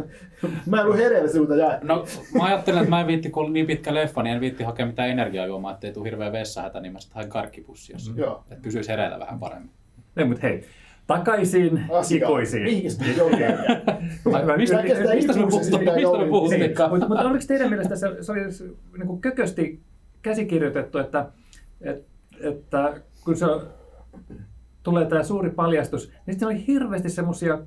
mä- 0.67 0.79
en 0.81 0.85
ollut 0.85 0.99
hereillä 0.99 1.29
sinulta 1.29 1.57
jaettu. 1.57 1.87
No, 1.87 2.05
mä 2.39 2.45
ajattelin, 2.45 2.79
että 2.79 2.91
mä 2.91 3.01
en 3.01 3.07
viitti, 3.07 3.31
kun 3.31 3.53
niin 3.53 3.67
pitkä 3.67 3.95
leffa, 3.95 4.23
niin 4.23 4.35
en 4.35 4.41
viitti 4.41 4.65
hakea 4.65 4.87
mitään 4.87 5.09
energiajuomaa, 5.11 5.73
ettei 5.73 5.93
tule 5.93 6.05
hirveä 6.05 6.33
vessahätä, 6.33 6.81
niin 6.81 6.93
mä 6.93 7.01
sitten 7.01 7.15
hain 7.15 7.29
karkkipussia, 7.29 7.95
jos 7.95 8.13
Joo. 8.17 8.45
että 8.51 8.63
pysyisi 8.63 8.91
hereillä 8.91 9.19
vähän 9.19 9.39
paremmin. 9.39 9.71
Ei, 10.17 10.25
mutta 10.25 10.41
hei, 10.47 10.65
takaisin 11.07 11.85
Asia. 11.93 12.29
Mä- 12.31 12.37
Mistä, 14.57 14.83
mistä 15.15 15.33
me 15.33 15.47
puhuttiin? 15.47 15.65
sitä 15.65 15.79
Mistä 15.79 15.95
me 15.95 16.01
joulun- 16.01 16.29
puhuttiin? 16.29 16.61
Niin, 16.61 16.75
mutta, 16.91 17.09
mutta 17.09 17.29
oliko 17.29 17.45
teidän 17.47 17.69
mielestä 17.69 17.97
se, 17.97 18.07
se 18.21 18.33
oli 18.33 18.41
niin 18.99 19.07
kuin 19.07 19.21
kökösti 19.21 19.81
käsikirjoitettu, 20.23 20.99
että, 20.99 21.27
että, 21.81 22.05
että 22.41 23.01
kun 23.25 23.37
se 23.37 23.47
tulee 24.83 25.07
tämä 25.07 25.23
suuri 25.23 25.51
paljastus, 25.51 26.13
niin 26.27 26.35
sitten 26.35 26.49
oli 26.49 26.67
hirveästi 26.67 27.11
semmoisia 27.11 27.59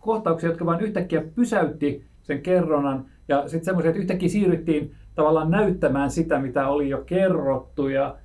kohtauksia, 0.00 0.48
jotka 0.48 0.66
vain 0.66 0.80
yhtäkkiä 0.80 1.22
pysäytti 1.34 2.04
sen 2.22 2.42
kerronnan. 2.42 3.04
Ja 3.28 3.48
sitten 3.48 3.64
semmoisia, 3.64 3.88
että 3.90 4.00
yhtäkkiä 4.00 4.28
siirryttiin 4.28 4.94
tavallaan 5.14 5.50
näyttämään 5.50 6.10
sitä, 6.10 6.38
mitä 6.38 6.68
oli 6.68 6.88
jo 6.88 7.02
kerrottu. 7.06 7.88
Ja 7.88 8.16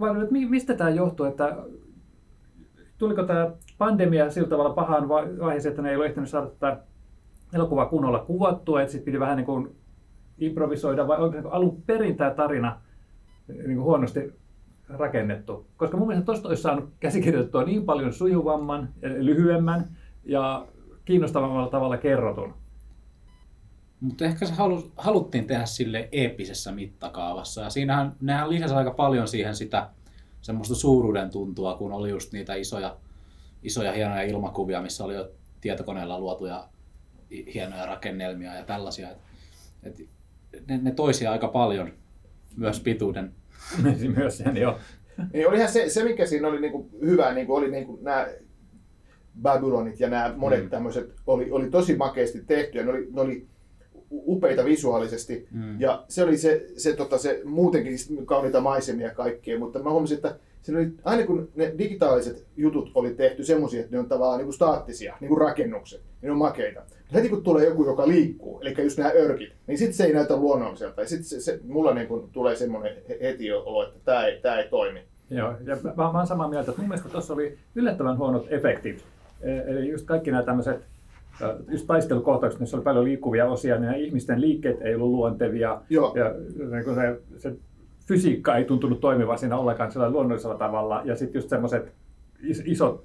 vaan, 0.00 0.20
että 0.20 0.32
mi- 0.32 0.46
mistä 0.46 0.74
tämä 0.74 0.90
johtuu, 0.90 1.26
että 1.26 1.56
tuliko 2.98 3.22
tämä 3.22 3.50
pandemia 3.78 4.30
sillä 4.30 4.48
tavalla 4.48 4.74
pahaan 4.74 5.08
vai- 5.08 5.38
vaiheeseen, 5.38 5.70
että 5.70 5.82
ne 5.82 5.90
ei 5.90 5.96
ole 5.96 6.06
ehtinyt 6.06 6.28
saada 6.28 6.46
tätä 6.46 6.80
elokuvaa 7.54 7.86
kunnolla 7.86 8.18
kuvattua, 8.18 8.82
että 8.82 8.92
sitten 8.92 9.04
piti 9.04 9.20
vähän 9.20 9.36
niin 9.36 9.46
kuin 9.46 9.76
improvisoida, 10.38 11.08
vai 11.08 11.22
onko 11.22 11.48
alun 11.48 11.82
perin 11.82 12.16
tämä 12.16 12.30
tarina 12.30 12.80
niin 13.48 13.64
kuin 13.76 13.82
huonosti 13.82 14.32
rakennettu? 14.88 15.66
Koska 15.76 15.96
mun 15.96 16.06
mielestä 16.08 16.26
tuosta 16.26 16.48
olisi 16.48 16.62
saanut 16.62 16.90
käsikirjoitettua 17.00 17.64
niin 17.64 17.84
paljon 17.84 18.12
sujuvamman, 18.12 18.88
lyhyemmän 19.02 19.96
ja 20.24 20.66
kiinnostavammalla 21.04 21.68
tavalla 21.68 21.96
kerrotun. 21.96 22.54
Mutta 24.00 24.24
ehkä 24.24 24.46
se 24.46 24.54
halu, 24.54 24.92
haluttiin 24.96 25.46
tehdä 25.46 25.66
sille 25.66 26.08
eeppisessä 26.12 26.72
mittakaavassa. 26.72 27.60
Ja 27.60 27.70
siinähän 27.70 28.16
nehän 28.20 28.50
lisäsi 28.50 28.74
aika 28.74 28.90
paljon 28.90 29.28
siihen 29.28 29.56
sitä 29.56 29.88
semmoista 30.40 30.74
suuruuden 30.74 31.30
tuntua, 31.30 31.76
kun 31.76 31.92
oli 31.92 32.10
just 32.10 32.32
niitä 32.32 32.54
isoja, 32.54 32.96
isoja 33.62 33.92
hienoja 33.92 34.22
ilmakuvia, 34.22 34.82
missä 34.82 35.04
oli 35.04 35.14
jo 35.14 35.30
tietokoneella 35.60 36.18
luotuja 36.18 36.68
hienoja 37.54 37.86
rakennelmia 37.86 38.54
ja 38.54 38.64
tällaisia. 38.64 39.08
Et, 39.82 40.00
et 40.52 40.66
ne, 40.68 40.78
ne 40.78 40.90
toisia 40.90 41.32
aika 41.32 41.48
paljon 41.48 41.92
myös 42.56 42.80
pituuden. 42.80 43.34
Myös 44.16 44.38
sen, 44.38 44.56
joo. 44.56 44.78
Niin 45.32 45.48
olihan 45.48 45.68
se, 45.68 45.88
se 45.88 46.04
mikä 46.04 46.26
siinä 46.26 46.48
oli 46.48 46.60
niinku 46.60 46.90
hyvä, 47.00 47.34
niinku 47.34 47.54
oli 47.54 47.70
niinku 47.70 47.98
nämä 48.02 48.26
Babylonit 49.42 50.00
ja 50.00 50.10
nämä 50.10 50.34
monet 50.36 50.58
Mm. 50.58 50.64
mm. 50.64 50.70
tämmöiset 50.70 51.14
oli, 51.26 51.50
oli 51.50 51.70
tosi 51.70 51.96
makeasti 51.96 52.42
tehty 52.46 52.78
ja 52.78 52.84
ne 52.84 52.90
oli, 52.90 53.08
ne 53.10 53.20
oli 53.20 53.46
upeita 54.10 54.64
visuaalisesti. 54.64 55.48
Mm. 55.50 55.80
Ja 55.80 56.04
se 56.08 56.24
oli 56.24 56.38
se, 56.38 56.66
se, 56.76 56.92
tota, 56.92 57.18
se 57.18 57.40
muutenkin 57.44 57.98
kauniita 58.24 58.60
maisemia 58.60 59.14
kaikkea, 59.14 59.58
mutta 59.58 59.82
mä 59.82 59.90
huomasin, 59.90 60.16
että 60.16 60.38
siinä 60.64 60.80
oli, 60.80 60.92
aina 61.04 61.26
kun 61.26 61.48
ne 61.54 61.74
digitaaliset 61.78 62.46
jutut 62.56 62.90
oli 62.94 63.14
tehty 63.14 63.44
semmoisia, 63.44 63.80
että 63.80 63.92
ne 63.92 63.98
on 63.98 64.08
tavallaan 64.08 64.38
niin 64.38 64.46
kuin 64.46 64.54
staattisia, 64.54 65.16
niin 65.20 65.28
kuin 65.28 65.40
rakennukset, 65.40 66.00
niin 66.00 66.28
ne 66.28 66.30
on 66.32 66.38
makeita. 66.38 66.82
Heti 67.14 67.28
kun 67.28 67.42
tulee 67.42 67.64
joku, 67.64 67.86
joka 67.86 68.08
liikkuu, 68.08 68.60
eli 68.60 68.82
just 68.82 68.98
nämä 68.98 69.10
örkit, 69.16 69.52
niin 69.66 69.78
sitten 69.78 69.94
se 69.94 70.04
ei 70.04 70.12
näytä 70.12 70.36
luonnolliselta. 70.36 71.00
Ja 71.00 71.08
sitten 71.08 71.24
se, 71.24 71.40
se, 71.40 71.60
mulla 71.68 71.94
niin 71.94 72.06
kuin 72.08 72.30
tulee 72.32 72.56
semmoinen 72.56 72.96
he- 73.08 73.18
heti 73.22 73.52
olo, 73.52 73.82
että 73.86 73.98
tämä 74.04 74.26
ei, 74.26 74.40
tää 74.40 74.58
ei 74.58 74.68
toimi. 74.68 75.00
Joo, 75.30 75.54
ja 75.64 75.76
mä, 75.82 75.92
mä 75.96 76.10
oon 76.10 76.26
samaa 76.26 76.48
mieltä, 76.48 76.70
että 76.70 76.82
mun 76.82 76.88
mielestä 76.88 77.08
tuossa 77.08 77.34
oli 77.34 77.58
yllättävän 77.74 78.18
huonot 78.18 78.46
efektit. 78.52 79.04
E- 79.42 79.58
Eli 79.58 79.88
just 79.88 80.06
kaikki 80.06 80.30
nämä 80.30 80.42
tämmöiset 80.42 80.80
just 81.68 81.86
taistelukohtaukset, 81.86 82.60
missä 82.60 82.76
oli 82.76 82.84
paljon 82.84 83.04
liikkuvia 83.04 83.46
osia, 83.46 83.74
niin 83.74 83.82
nämä 83.82 83.94
ihmisten 83.96 84.40
liikkeet 84.40 84.82
ei 84.82 84.94
ollut 84.94 85.10
luontevia. 85.10 85.80
Joo. 85.90 86.12
Ja 86.16 86.34
niin 86.70 86.94
se, 86.94 87.20
se 87.38 87.56
fysiikka 88.06 88.56
ei 88.56 88.64
tuntunut 88.64 89.00
toimivan 89.00 89.38
siinä 89.38 89.56
ollenkaan 89.56 89.92
sillä 89.92 90.10
luonnollisella 90.10 90.58
tavalla. 90.58 91.02
Ja 91.04 91.16
sitten 91.16 91.38
just 91.38 91.48
semmoiset 91.48 91.92
is, 92.42 92.62
isot 92.66 93.04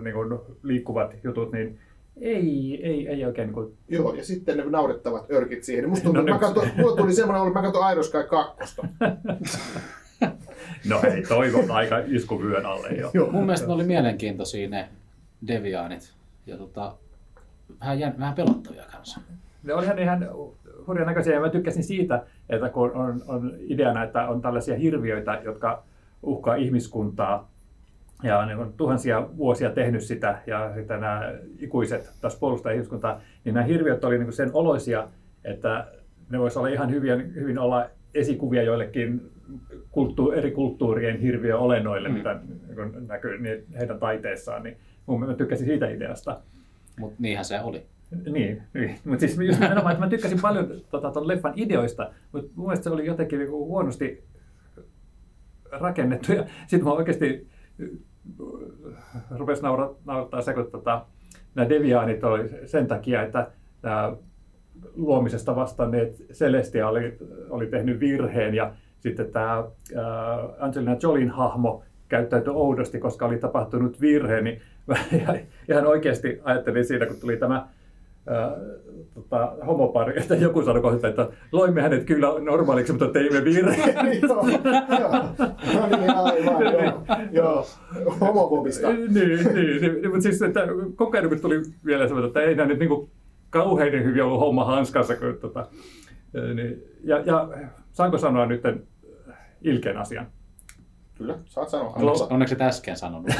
niin 0.00 0.14
kuin 0.14 0.38
liikkuvat 0.62 1.14
jutut, 1.24 1.52
niin 1.52 1.78
ei, 2.20 2.80
ei, 2.82 3.08
ei 3.08 3.24
oikein 3.24 3.46
niin 3.46 3.54
kuin, 3.54 3.74
Joo, 3.88 4.14
ja 4.14 4.24
sitten 4.24 4.56
ne 4.56 4.64
naurettavat 4.64 5.30
örkit 5.30 5.64
siihen. 5.64 5.82
Niin 5.82 5.90
Musta 5.90 6.04
tuntuu, 6.04 6.22
No 6.22 6.28
no, 6.28 6.34
mä 6.34 6.40
katsoin, 6.40 6.70
mulla 6.76 6.96
tuli 6.96 7.12
semmoinen, 7.12 7.46
että 7.46 7.58
mä 7.58 7.66
katsoin 7.66 7.92
Iron 7.92 8.04
Sky 8.04 8.22
2. 8.22 8.76
no 10.90 11.00
ei, 11.14 11.22
toivon 11.22 11.70
aika 11.70 11.98
iskuvyön 12.06 12.66
alle 12.66 12.88
jo. 12.88 13.10
Joo. 13.14 13.30
Mun 13.30 13.44
mielestä 13.46 13.66
ne 13.66 13.72
oli 13.72 13.84
mielenkiintoisia 13.84 14.68
ne 14.68 14.88
deviaanit. 15.46 16.12
Ja 16.46 16.56
tota, 16.56 16.94
vähän, 17.80 18.00
jän, 18.00 18.14
vähän 18.18 18.34
pelottavia 18.34 18.84
kanssa. 18.92 19.20
Ne 19.62 19.74
olihan 19.74 19.98
ihan 19.98 20.28
hurjan 20.86 21.06
näköisiä 21.06 21.34
ja 21.34 21.40
mä 21.40 21.48
tykkäsin 21.50 21.84
siitä, 21.84 22.22
että 22.48 22.68
kun 22.68 22.92
on, 22.92 23.22
on 23.26 23.52
ideana, 23.58 24.04
että 24.04 24.28
on 24.28 24.40
tällaisia 24.42 24.76
hirviöitä, 24.76 25.40
jotka 25.44 25.82
uhkaa 26.22 26.54
ihmiskuntaa 26.54 27.50
ja 28.22 28.38
on 28.38 28.48
niin 28.48 28.72
tuhansia 28.76 29.28
vuosia 29.36 29.70
tehnyt 29.70 30.02
sitä 30.02 30.38
ja 30.46 30.72
sitten 30.74 31.00
nämä 31.00 31.32
ikuiset 31.58 32.10
taas 32.20 32.36
puolustaa 32.38 32.72
ihmiskuntaa, 32.72 33.20
niin 33.44 33.54
nämä 33.54 33.66
hirviöt 33.66 34.04
oli 34.04 34.18
niin 34.18 34.32
sen 34.32 34.50
oloisia, 34.52 35.08
että 35.44 35.86
ne 36.30 36.38
voisi 36.38 36.58
olla 36.58 36.68
ihan 36.68 36.90
hyvin, 36.90 37.34
hyvin 37.34 37.58
olla 37.58 37.86
esikuvia 38.14 38.62
joillekin 38.62 39.30
kulttu, 39.90 40.32
eri 40.32 40.50
kulttuurien 40.50 41.20
hirviöolennoille, 41.20 42.08
Mm. 42.08 42.14
mitä 42.14 42.40
niin 42.66 43.06
näkyy 43.08 43.38
niin 43.38 43.64
heidän 43.78 43.98
taiteessaan, 43.98 44.62
niin 44.62 44.76
mun 45.06 45.20
mä 45.20 45.34
tykkäsin 45.34 45.66
siitä 45.66 45.88
ideasta. 45.88 46.40
Mutta 46.98 47.16
niinhän 47.18 47.44
se 47.44 47.60
oli. 47.60 47.86
Niin, 48.32 48.62
niin. 48.74 48.98
mutta 49.04 49.20
siis 49.20 49.38
just 49.38 49.60
nimenomaan, 49.60 49.92
että 49.92 50.04
mä 50.04 50.10
tykkäsin 50.10 50.40
paljon 50.40 50.66
tota, 50.90 51.10
ton 51.10 51.28
leffan 51.28 51.52
ideoista, 51.56 52.10
mutta 52.32 52.50
mun 52.54 52.66
mielestä 52.66 52.84
se 52.84 52.90
oli 52.90 53.06
jotenkin 53.06 53.38
niinku 53.38 53.66
huonosti 53.66 54.24
rakennettu. 55.70 56.32
Ja 56.32 56.44
sitten 56.66 56.84
mä 56.84 56.92
oikeasti 56.92 57.48
äh, 57.82 59.22
rupesi 59.30 59.62
naura, 59.62 59.94
naurattaa 60.04 60.42
se, 60.42 60.54
kun 60.54 60.70
tota, 60.70 61.06
nämä 61.54 61.68
deviaanit 61.68 62.24
oli 62.24 62.50
sen 62.66 62.86
takia, 62.86 63.22
että 63.22 63.50
nämä 63.82 64.16
luomisesta 64.94 65.56
vastanneet 65.56 66.16
Celestia 66.32 66.88
oli, 66.88 67.18
oli 67.50 67.66
tehnyt 67.66 68.00
virheen 68.00 68.54
ja 68.54 68.74
sitten 69.00 69.32
tämä 69.32 69.64
Angelina 70.58 70.96
Jolin 71.02 71.30
hahmo 71.30 71.84
käyttäytyi 72.08 72.52
oudosti, 72.52 72.98
koska 72.98 73.26
oli 73.26 73.38
tapahtunut 73.38 74.00
virhe, 74.00 74.40
niin 74.40 74.62
ihan 75.68 75.86
oikeasti 75.86 76.40
ajattelin 76.44 76.84
siinä, 76.84 77.06
kun 77.06 77.16
tuli 77.20 77.36
tämä 77.36 77.68
tota, 79.14 79.52
homopari, 79.66 80.20
että 80.20 80.34
joku 80.34 80.62
sanoi 80.62 80.82
kohta, 80.82 81.08
että 81.08 81.28
loimme 81.52 81.82
hänet 81.82 82.04
kyllä 82.04 82.28
normaaliksi, 82.40 82.92
mutta 82.92 83.08
teimme 83.08 83.44
virheen. 83.44 84.20
joo, 84.22 84.46
joo. 85.00 85.12
No 85.74 85.96
niin, 85.96 86.10
aivan, 86.10 86.62
joo. 86.62 87.02
joo. 87.32 87.66
Homofobista. 88.20 88.88
niin, 88.88 89.14
niin, 89.14 89.54
niin, 89.54 89.80
niin, 89.80 90.10
mutta 90.10 90.20
siis 90.20 90.42
että 90.42 90.66
koko 90.96 91.18
ajan 91.18 91.40
tuli 91.40 91.62
vielä 91.86 92.06
semmoinen, 92.06 92.28
että 92.28 92.40
ei 92.40 92.54
nämä 92.54 92.68
nyt 92.68 92.78
niin 92.78 93.10
kauhean 93.50 94.04
hyvin 94.04 94.22
ollut 94.22 94.40
homma 94.40 94.64
hanskassa. 94.64 95.16
Kun, 95.16 95.38
tota, 95.40 95.66
niin, 96.54 96.82
ja, 97.04 97.18
ja 97.26 97.48
saanko 97.92 98.18
sanoa 98.18 98.46
nyt 98.46 98.62
ilkeän 99.62 99.96
asian? 99.96 100.26
Kyllä, 101.22 101.38
saat 101.44 101.68
sanoa. 101.68 101.92
Onneksi, 101.96 102.24
onneksi 102.30 102.54
et 102.54 102.60
äsken 102.62 102.96
sanonut. 102.96 103.30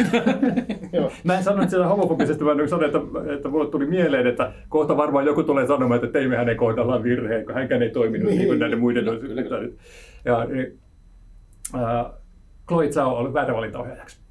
Joo. 0.92 1.10
Mä 1.24 1.36
en 1.38 1.44
sanonut 1.44 1.70
sitä 1.70 1.86
homofobisesti, 1.86 2.44
vaan 2.44 2.68
sanoin, 2.68 2.86
että, 2.86 3.32
että 3.34 3.48
mulle 3.48 3.70
tuli 3.70 3.86
mieleen, 3.86 4.26
että 4.26 4.52
kohta 4.68 4.96
varmaan 4.96 5.26
joku 5.26 5.42
tulee 5.42 5.66
sanomaan, 5.66 6.04
että 6.04 6.12
teimme 6.12 6.36
hänen 6.36 6.56
kohdallaan 6.56 7.02
virheen, 7.02 7.44
kun 7.46 7.54
hänkään 7.54 7.82
ei 7.82 7.90
toiminut 7.90 8.28
niin, 8.28 8.38
Niin. 8.38 8.48
kuin 8.48 8.58
näiden 8.58 8.78
muiden. 8.80 9.04
Kyllä, 9.04 9.42
kyllä. 9.42 9.68
Ja, 10.24 10.44
niin, 10.44 10.78
äh, 11.74 12.06
Chloe 12.68 12.88
Zhao 12.88 13.16
oli 13.16 13.32
väärä 13.32 13.54
valinta 13.54 13.78
ohjaajaksi. 13.78 14.22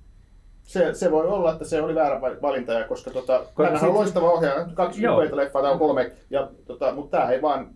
Se, 0.64 0.94
se 0.94 1.12
voi 1.12 1.28
olla, 1.28 1.52
että 1.52 1.66
se 1.66 1.82
oli 1.82 1.96
väärä 1.96 2.22
va- 2.22 2.42
valinta, 2.42 2.74
ja 2.74 2.84
koska 2.88 3.12
tota, 3.12 3.42
hänhän 3.64 3.90
on 3.90 3.96
loistava 3.96 4.32
ohjaaja, 4.32 4.66
kaksi 4.74 5.08
upeita 5.10 5.36
leffaa, 5.36 5.62
tai 5.62 5.72
on 5.72 5.80
kolme, 5.80 6.12
ja, 6.30 6.50
tota, 6.66 6.92
mutta 6.96 7.18
tämä 7.18 7.30
ei 7.32 7.42
vaan 7.42 7.68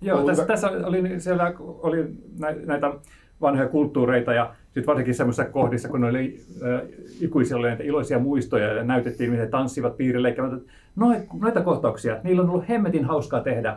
Joo, 0.00 0.16
Ollut 0.16 0.26
tässä, 0.30 0.42
hyvä. 0.42 0.52
tässä 0.52 0.70
oli, 0.86 1.20
siellä 1.20 1.52
oli 1.58 1.96
nä- 2.38 2.56
näitä 2.66 2.92
vanhoja 3.40 3.68
kulttuureita 3.68 4.34
ja 4.34 4.54
sitten 4.64 4.86
varsinkin 4.86 5.14
semmoisissa 5.14 5.44
kohdissa, 5.44 5.88
kun 5.88 6.00
ne 6.00 6.06
oli 6.06 6.40
äh, 6.62 6.80
ikuisia 7.20 7.56
oli 7.56 7.68
näitä 7.68 7.82
iloisia 7.82 8.18
muistoja 8.18 8.72
ja 8.72 8.84
näytettiin, 8.84 9.30
miten 9.30 9.50
tanssivat 9.50 9.96
piirileikkivät. 9.96 10.52
Noit, 10.96 11.22
noita 11.40 11.60
kohtauksia, 11.60 12.16
niillä 12.22 12.42
on 12.42 12.50
ollut 12.50 12.68
hemmetin 12.68 13.04
hauskaa 13.04 13.40
tehdä. 13.40 13.76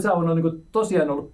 Zhao 0.00 0.16
on 0.16 0.36
niin 0.36 0.66
tosiaan 0.72 1.10
ollut 1.10 1.32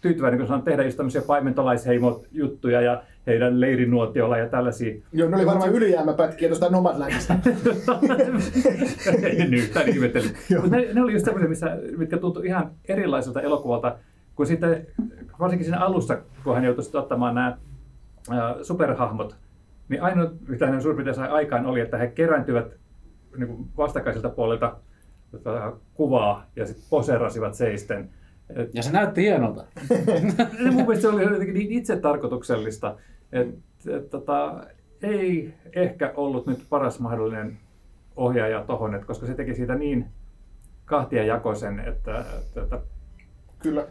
tyytyväinen, 0.00 0.38
kun 0.38 0.48
saan 0.48 0.62
tehdä 0.62 0.84
just 0.84 0.96
tämmöisiä 0.96 1.22
paimentolaisheimo-juttuja 1.22 2.80
ja 2.80 3.02
heidän 3.26 3.60
leirinuotiolla 3.60 4.38
ja 4.38 4.48
tällaisia. 4.48 4.94
Joo, 5.12 5.28
ne 5.28 5.36
oli 5.36 5.46
varmaan 5.46 5.72
ylijäämäpätkiä 5.72 6.48
tuosta 6.48 6.68
Nomadlandista. 6.68 7.34
en 9.22 9.54
yhtään 9.54 9.88
ihmetteli. 9.88 10.26
Mutta 10.60 10.76
ne, 10.76 10.88
ne, 10.92 11.02
oli 11.02 11.12
just 11.12 11.24
semmoisia, 11.24 11.68
mitkä 11.96 12.18
tuntui 12.18 12.46
ihan 12.46 12.70
erilaiselta 12.88 13.40
elokuvalta, 13.40 13.96
kun 14.34 14.46
sitten 14.46 14.86
varsinkin 15.40 15.64
siinä 15.64 15.80
alussa, 15.80 16.18
kun 16.44 16.54
hän 16.54 16.64
joutui 16.64 16.84
ottamaan 17.00 17.34
nämä 17.34 17.58
superhahmot, 18.62 19.36
niin 19.88 20.02
ainoa, 20.02 20.30
mitä 20.48 20.66
hän 20.66 20.82
suurin 20.82 20.96
piirtein 20.96 21.14
sai 21.14 21.28
aikaan, 21.28 21.66
oli, 21.66 21.80
että 21.80 21.96
he 21.96 22.06
kerääntyvät 22.06 22.76
niin 23.36 23.48
kuin 23.48 23.68
vastakkaiselta 23.76 24.28
puolelta 24.28 24.76
tota, 25.30 25.72
kuvaa 25.94 26.46
ja 26.56 26.66
sitten 26.66 26.84
poserasivat 26.90 27.54
seisten. 27.54 28.10
Et, 28.56 28.74
ja 28.74 28.82
se 28.82 28.92
näytti 28.92 29.22
hienolta. 29.22 29.64
mun 30.72 30.74
mielestä 30.74 31.02
se 31.02 31.08
oli 31.08 31.22
jotenkin 31.22 31.54
niin 31.54 31.72
itse 31.72 31.96
tarkoituksellista, 31.96 32.96
että 33.32 33.54
et, 33.96 34.10
tota, 34.10 34.64
ei 35.02 35.54
ehkä 35.72 36.12
ollut 36.16 36.46
nyt 36.46 36.66
paras 36.68 37.00
mahdollinen 37.00 37.58
ohjaaja 38.16 38.64
tohon, 38.64 39.04
koska 39.06 39.26
se 39.26 39.34
teki 39.34 39.54
siitä 39.54 39.74
niin 39.74 40.06
kahtia 40.84 41.24
jakoisen, 41.24 41.80
että, 41.80 42.18
että, 42.18 42.62
että 42.62 42.80
Kyllä. 43.62 43.86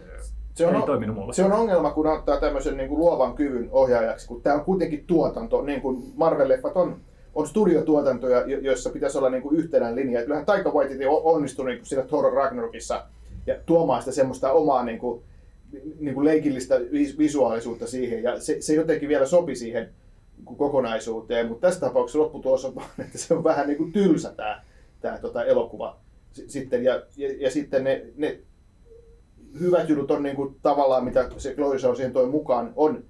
Se 0.54 0.68
on, 0.68 0.76
ei 0.76 0.82
toiminut 0.82 1.16
mulle. 1.16 1.34
se 1.34 1.44
on 1.44 1.52
ongelma, 1.52 1.92
kun 1.92 2.08
ottaa 2.08 2.40
tämmöisen 2.40 2.78
niin 2.78 2.90
kuin 2.90 3.00
luovan 3.00 3.34
kyvyn 3.34 3.70
ohjaajaksi, 3.72 4.28
kun 4.28 4.42
tämä 4.42 4.56
on 4.56 4.66
kuitenkin 4.66 5.04
tuotanto, 5.08 5.62
niin 5.62 5.82
kuin 5.82 6.04
Marvel-leffat 6.16 6.72
on, 6.76 7.00
on 7.36 7.48
studiotuotantoja, 7.48 8.42
jo- 8.48 8.60
joissa 8.60 8.90
pitäisi 8.90 9.18
olla 9.18 9.30
niin 9.30 9.42
kuin 9.42 9.56
yhtenäinen 9.56 9.96
linja. 9.96 10.22
Kyllähän 10.22 10.46
Taika 10.46 10.72
Waititi 10.72 11.06
on 11.06 11.22
onnistunut 11.24 11.70
niin 11.70 11.80
kuin 11.80 11.88
siinä 11.88 12.04
Thor 12.04 12.34
Ragnarokissa 12.34 13.06
ja 13.48 13.56
tuomaan 13.66 14.02
sitä 14.02 14.12
semmoista 14.12 14.52
omaa 14.52 14.84
niin 14.84 15.00
kuin, 15.00 15.24
niin 16.00 16.14
kuin 16.14 16.26
leikillistä 16.26 16.76
vis- 16.80 17.18
visuaalisuutta 17.18 17.88
siihen, 17.88 18.24
ja 18.24 18.40
se, 18.40 18.62
se 18.62 18.74
jotenkin 18.74 19.10
vielä 19.10 19.26
sopi 19.26 19.56
siihen 19.56 19.90
niin 20.38 20.58
kokonaisuuteen, 20.58 21.48
mutta 21.48 21.68
tässä 21.68 21.80
tapauksessa 21.80 22.20
lopputulos 22.20 22.66
on 22.66 22.76
vaan, 22.76 22.90
että 23.06 23.18
se 23.18 23.34
on 23.34 23.44
vähän 23.44 23.68
niin 23.68 23.78
kuin 23.78 23.92
tylsä 23.92 24.34
tämä, 24.38 24.64
tämä 25.02 25.18
tota, 25.18 25.44
elokuva 25.44 25.98
S- 26.32 26.44
sitten, 26.48 26.84
ja, 26.84 27.02
ja, 27.18 27.34
ja 27.40 27.52
sitten 27.52 27.84
ne, 27.84 28.06
ne 28.18 28.40
hyvät 29.60 29.90
jutut 29.90 30.12
on 30.12 30.24
niin 30.24 30.36
kuin, 30.36 30.56
tavallaan, 30.62 31.04
mitä 31.04 31.30
se 31.38 31.54
Chloe 31.54 31.80
Zhao 31.80 31.96
siihen 31.96 32.14
toi 32.14 32.28
mukaan, 32.28 32.74
on, 32.76 33.04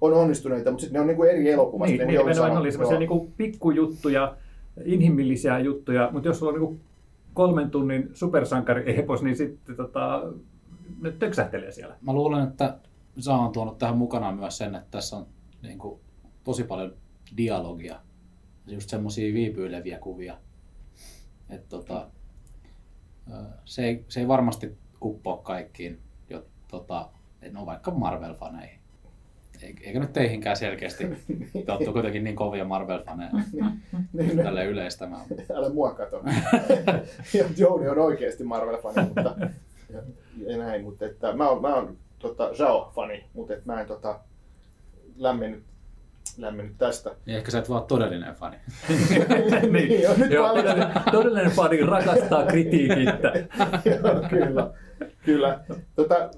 on 0.00 0.14
onnistuneita, 0.14 0.70
mutta 0.70 0.80
sitten 0.80 0.94
ne 0.94 1.00
on 1.00 1.06
niin 1.06 1.16
kuin 1.16 1.30
eri 1.30 1.50
elokuvasta. 1.50 1.90
Niin, 1.90 1.98
ne 1.98 2.04
niin 2.04 2.12
ei 2.12 2.18
ole 2.18 2.30
nimenomaan 2.30 2.50
sama- 2.50 2.60
oli 2.60 2.72
semmoisia 2.72 2.94
joo. 2.94 2.98
niinku 2.98 3.32
pikkujuttuja, 3.36 4.36
inhimillisiä 4.84 5.58
juttuja, 5.58 6.08
mutta 6.12 6.28
jos 6.28 6.38
sulla 6.38 6.52
on 6.52 6.58
niinku 6.58 6.80
kolmen 7.34 7.70
tunnin 7.70 8.10
supersankari-epos, 8.12 9.22
niin 9.22 9.36
sitten 9.36 9.76
tota, 9.76 10.22
ne 11.00 11.12
töksähtelee 11.12 11.72
siellä. 11.72 11.96
Mä 12.00 12.12
luulen, 12.12 12.48
että 12.48 12.78
Saa 13.18 13.38
on 13.38 13.52
tuonut 13.52 13.78
tähän 13.78 13.96
mukanaan 13.96 14.36
myös 14.36 14.58
sen, 14.58 14.74
että 14.74 14.88
tässä 14.90 15.16
on 15.16 15.26
niin 15.62 15.78
kuin, 15.78 16.00
tosi 16.44 16.64
paljon 16.64 16.94
dialogia. 17.36 18.00
Just 18.66 18.90
semmoisia 18.90 19.34
viipyileviä 19.34 19.98
kuvia. 19.98 20.38
Et, 21.50 21.68
tota, 21.68 22.06
se, 23.64 23.84
ei, 23.84 24.04
se 24.08 24.20
ei 24.20 24.28
varmasti 24.28 24.76
uppoa 25.02 25.36
kaikkiin, 25.36 25.98
jo, 26.30 26.44
tota, 26.68 27.08
no 27.52 27.66
vaikka 27.66 27.90
Marvel-faneihin. 27.90 28.78
Eik- 29.62 29.86
Eikä 29.86 30.00
nyt 30.00 30.12
teihinkään 30.12 30.56
selkeästi. 30.56 31.04
Te 31.66 31.72
olette 31.72 31.92
kuitenkin 31.92 32.24
niin 32.24 32.36
kovia 32.36 32.64
Marvel-faneja 32.64 33.42
Niin, 34.12 34.36
tälle 34.36 34.64
yleistämään. 34.64 35.26
Älä 35.54 35.68
mua 35.68 35.94
kato. 35.94 36.22
ja 37.34 37.44
Jouni 37.56 37.88
on 37.88 37.98
oikeasti 37.98 38.44
Marvel-fani, 38.44 39.06
mutta 39.08 39.34
ja, 39.92 40.02
ja 40.46 40.58
näin, 40.58 40.82
mutta 40.84 41.06
että 41.06 41.32
mä 41.32 41.48
oon, 41.48 41.62
mä 41.62 41.74
oon 41.74 41.96
tota, 42.18 42.50
Zhao-fani, 42.54 43.24
mutta 43.34 43.54
et 43.54 43.66
mä 43.66 43.80
en 43.80 43.86
tota, 43.86 44.20
lämmennyt, 45.16 45.62
lämmennyt 46.38 46.74
tästä. 46.78 47.10
Niin 47.26 47.36
ehkä 47.38 47.50
sä 47.50 47.58
et 47.58 47.68
vaan 47.68 47.84
todellinen 47.84 48.34
fani. 48.34 48.56
niin, 49.72 50.02
joo, 50.02 50.14
nyt 50.16 50.30
Joo, 50.30 50.48
todellinen, 50.48 50.88
todellinen 51.12 51.50
fani 51.50 51.80
rakastaa 51.82 52.46
kritiikittä. 52.46 53.32
Joo, 53.84 54.28
kyllä, 54.30 54.70
kyllä. 55.24 55.64
Tota, 55.96 56.30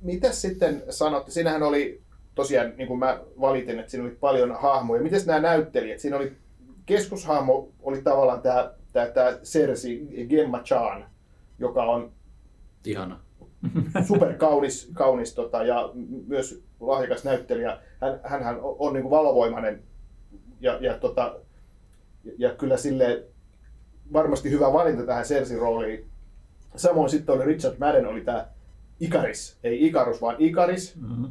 mitäs 0.00 0.42
sitten 0.42 0.82
sanotte? 0.90 1.30
Siinähän 1.30 1.62
oli 1.62 2.02
tosiaan, 2.34 2.72
niin 2.76 2.88
kuin 2.88 2.98
mä 2.98 3.20
valitin, 3.40 3.78
että 3.78 3.90
siinä 3.90 4.06
oli 4.06 4.16
paljon 4.20 4.56
hahmoja. 4.60 5.02
Miten 5.02 5.20
nämä 5.26 5.40
näyttelijät? 5.40 6.00
Siinä 6.00 6.16
oli 6.16 6.36
keskushahmo 6.86 7.72
oli 7.82 8.02
tavallaan 8.02 8.42
tämä, 8.42 8.72
tämä, 8.92 9.06
tämä 9.06 9.32
Cersei 9.42 10.26
Gemma 10.28 10.62
Chan, 10.62 11.04
joka 11.58 11.82
on 11.82 12.12
Ihana. 12.86 13.20
superkaunis 14.08 14.90
kaunis, 14.94 15.34
tota, 15.34 15.64
ja 15.64 15.90
myös 16.26 16.64
lahjakas 16.80 17.24
näyttelijä. 17.24 17.78
Hän, 18.00 18.20
hänhän 18.24 18.60
on, 18.60 18.76
on 18.78 18.92
niin 18.92 19.02
kuin 19.02 19.10
valovoimainen 19.10 19.82
ja, 20.60 20.78
ja, 20.80 20.98
tota, 20.98 21.40
ja, 22.24 22.32
ja 22.38 22.54
kyllä 22.54 22.76
sille 22.76 23.24
varmasti 24.12 24.50
hyvä 24.50 24.72
valinta 24.72 25.06
tähän 25.06 25.24
Cersei 25.24 25.58
rooliin. 25.58 26.11
Samoin 26.76 27.10
sitten 27.10 27.34
oli 27.34 27.44
Richard 27.44 27.74
Madden, 27.78 28.06
oli 28.06 28.20
tämä 28.20 28.46
Ikaris, 29.00 29.58
ei 29.64 29.86
Ikarus, 29.86 30.22
vaan 30.22 30.36
Ikaris, 30.38 30.96
Mhm. 30.96 31.24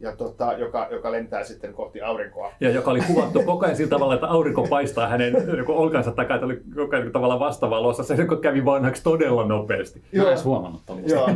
ja 0.00 0.16
tota, 0.16 0.52
joka, 0.52 0.88
joka 0.90 1.12
lentää 1.12 1.44
sitten 1.44 1.72
kohti 1.72 2.00
aurinkoa. 2.02 2.52
Ja 2.60 2.70
joka 2.70 2.90
oli 2.90 3.00
kuvattu 3.00 3.42
koko 3.46 3.64
ajan 3.64 3.76
sillä 3.76 3.90
tavalla, 3.90 4.14
että 4.14 4.26
aurinko 4.26 4.66
paistaa 4.70 5.06
hänen 5.08 5.32
niin 5.32 5.64
olkansa 5.70 6.10
takaa, 6.12 6.34
että 6.36 6.46
oli 6.46 6.62
koko 6.74 6.96
ajan 6.96 7.12
tavallaan 7.12 7.40
vastavalossa. 7.40 8.02
Se 8.04 8.16
niin 8.16 8.40
kävi 8.40 8.64
vanhaksi 8.64 9.02
todella 9.02 9.46
nopeasti. 9.46 10.02
Mä 10.16 10.30
en 10.32 10.44
huomannut 10.44 10.82
tuollaista. 10.86 11.14
Joo, 11.14 11.28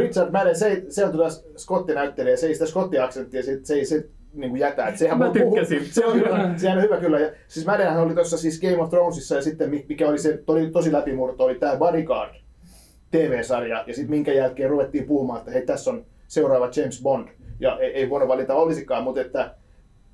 Richard 0.00 0.30
Madden, 0.32 0.56
se, 0.58 0.82
se 0.88 1.04
on 1.04 1.12
tuota 1.12 1.34
skottinäyttelijä, 1.56 2.36
se 2.36 2.46
ei 2.46 2.54
sitä 2.54 2.66
skottiaksenttia, 2.66 3.42
se, 3.42 3.60
se 3.62 3.84
se 3.84 4.06
niin 4.34 4.50
kuin 4.50 4.60
jätä. 4.60 4.86
Et 4.86 4.98
sehän 4.98 5.18
Mä 5.18 5.30
tykkäsin. 5.30 5.84
Se 5.86 6.06
on 6.06 6.14
hyvä, 6.14 6.50
sehän 6.56 6.78
on 6.78 6.84
hyvä 6.84 6.96
kyllä. 6.96 7.18
Ja, 7.18 7.30
siis 7.48 7.66
Maddenhän 7.66 8.02
oli 8.02 8.14
tuossa 8.14 8.38
siis 8.38 8.60
Game 8.60 8.82
of 8.82 8.90
Thronesissa 8.90 9.34
ja 9.34 9.42
sitten 9.42 9.70
mi- 9.70 9.86
mikä 9.88 10.08
oli 10.08 10.18
se 10.18 10.36
tosi, 10.46 10.70
tosi 10.70 10.92
läpimurto, 10.92 11.44
oli 11.44 11.54
tämä 11.54 11.76
Bodyguard 11.76 12.34
TV-sarja. 13.10 13.84
Ja 13.86 13.94
sitten 13.94 14.10
minkä 14.10 14.32
jälkeen 14.32 14.70
ruvettiin 14.70 15.04
puhumaan, 15.04 15.38
että 15.38 15.50
hei 15.50 15.66
tässä 15.66 15.90
on 15.90 16.06
seuraava 16.26 16.70
James 16.76 17.02
Bond. 17.02 17.28
Ja 17.60 17.78
ei, 17.78 17.92
ei 17.92 18.06
huono 18.06 18.28
valinta 18.28 18.54
olisikaan, 18.54 19.04
mutta 19.04 19.20
että 19.20 19.54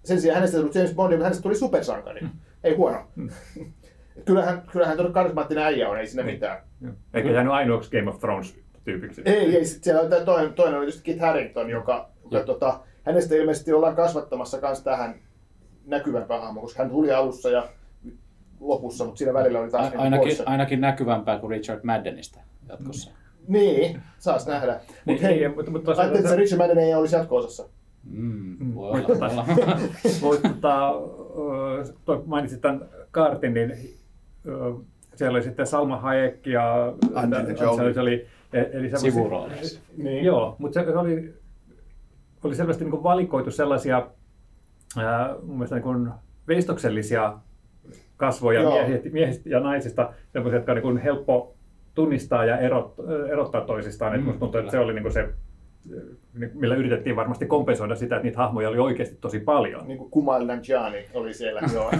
sen 0.05 0.21
sijaan 0.21 0.35
hänestä 0.35 0.59
tuli 0.59 0.71
James 0.75 0.95
Bond, 0.95 1.13
mutta 1.13 1.25
hänestä 1.25 1.43
tuli 1.43 1.55
supersankari. 1.55 2.21
Ei 2.65 2.75
huono. 2.75 3.07
kyllähän, 4.25 4.63
kyllähän 4.73 4.97
tuo 4.97 5.11
karismaattinen 5.11 5.65
äijä 5.65 5.89
on, 5.89 5.99
ei 5.99 6.07
siinä 6.07 6.23
mitään. 6.23 6.59
Eikä 7.15 7.31
jäänyt 7.31 7.53
ainoaksi 7.53 7.91
Game 7.91 8.11
of 8.11 8.19
Thrones-tyypiksi. 8.19 9.23
Ei, 9.25 9.57
ei. 9.57 9.65
Sit 9.65 9.85
siellä 9.85 10.01
on 10.01 10.25
toinen, 10.25 10.53
toinen 10.53 10.79
oli 10.79 10.87
just 10.87 11.03
Kit 11.03 11.21
Harington, 11.21 11.71
joka, 11.71 12.09
joka 12.31 12.47
tota, 12.47 12.81
hänestä 13.03 13.35
ilmeisesti 13.35 13.73
ollaan 13.73 13.97
kasvattamassa 13.97 14.61
kans 14.61 14.83
tähän 14.83 15.15
näkyvämpään 15.87 16.43
hahmoon, 16.43 16.65
koska 16.65 16.83
hän 16.83 16.93
tuli 16.93 17.13
alussa 17.13 17.51
ja 17.51 17.69
lopussa, 18.61 19.05
mutta 19.05 19.19
siinä 19.19 19.35
välillä 19.35 19.61
oli 19.61 19.71
taas 19.71 19.87
A- 19.87 19.89
niinku 19.89 20.03
ainakin, 20.03 20.29
poissa. 20.29 20.45
ainakin 20.47 20.81
näkyvämpää 20.81 21.39
kuin 21.39 21.51
Richard 21.51 21.81
Maddenista 21.83 22.41
jatkossa. 22.69 23.11
Niin, 23.49 24.03
saas 24.19 24.47
nähdä. 24.47 24.73
Niin, 24.73 24.83
Mutta 25.05 25.27
hei, 25.27 25.43
ei, 25.45 25.49
mutta- 25.49 25.71
mutta- 25.71 25.91
ajattelin, 25.91 26.17
että 26.19 26.31
se 26.31 26.37
Richard 26.37 26.59
Madden 26.63 26.79
ei 26.79 26.95
olisi 26.95 27.17
jatko-osassa. 27.17 27.69
Mm, 28.05 28.75
voi 28.75 28.91
olla, 28.91 28.99
ottaa- 29.09 29.29
voi 29.29 29.31
olla. 29.31 29.47
Voit, 30.23 30.43
tota, 30.43 30.93
toi 32.05 32.23
mainitsit 32.27 32.61
tämän 32.61 32.89
kaartin, 33.11 33.55
niin 33.55 33.73
siellä 35.15 35.37
oli 35.37 35.43
sitten 35.43 35.67
Salma 35.67 35.97
Hayek 36.01 36.47
ja 36.47 36.95
Angelina 37.15 37.57
se 37.59 37.67
oli, 37.67 37.95
se 37.95 38.01
oli, 38.01 38.27
e- 38.53 38.71
eli 38.73 38.91
Sivurooleissa. 38.99 39.81
Niin. 39.97 40.25
Joo, 40.25 40.57
mutta 40.59 40.85
se 40.85 40.97
oli, 40.99 41.35
oli 42.45 42.55
selvästi 42.55 42.85
niin 42.85 42.91
kuin 42.91 43.03
valikoitu 43.03 43.51
sellaisia 43.51 44.07
ää, 44.99 45.35
mun 45.43 45.57
mielestä 45.57 45.77
niin 45.77 45.83
kuin 45.83 46.11
veistoksellisia 46.49 47.39
kasvoja 48.17 48.61
miehistä, 48.71 49.09
miehistä 49.13 49.49
ja 49.49 49.61
naisista, 49.61 50.13
sellaisia, 50.33 50.57
jotka 50.57 50.73
on 50.73 50.77
niin 50.77 50.83
kuin 50.83 50.99
helppo 50.99 51.54
tunnistaa 51.95 52.45
ja 52.45 52.59
erot, 52.59 52.95
erottaa 53.33 53.61
toisistaan. 53.61 54.13
Mm, 54.13 54.17
Mm, 54.17 54.21
Et 54.21 54.27
musta 54.27 54.41
tuntuu, 54.41 54.61
että 54.61 54.71
se 54.71 54.79
oli 54.79 54.93
niin 54.93 55.03
kuin 55.03 55.13
se, 55.13 55.29
millä 56.55 56.75
yritettiin 56.75 57.17
varmasti 57.17 57.47
kompensoida 57.47 57.95
sitä, 57.97 58.17
että 58.17 58.25
niitä 58.27 58.39
hahmoja 58.39 58.69
oli 58.69 58.79
oikeasti 58.79 59.17
tosi 59.21 59.41
paljon. 59.41 59.87
Niin 59.89 59.99
kuin 59.99 60.11
Kumail 60.11 60.47
Nanjiani 60.47 61.05
oli 61.15 61.35
siellä, 61.35 61.61
joo. 61.75 61.91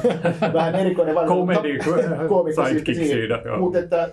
Vähän 0.53 0.75
erikoinen 0.75 1.15
Comedy 1.15 1.79
koomikko 2.29 2.67
sidekick 2.67 2.97
siinä, 3.05 3.43
joo. 3.45 3.59
Mutta 3.59 3.79
että, 3.79 4.11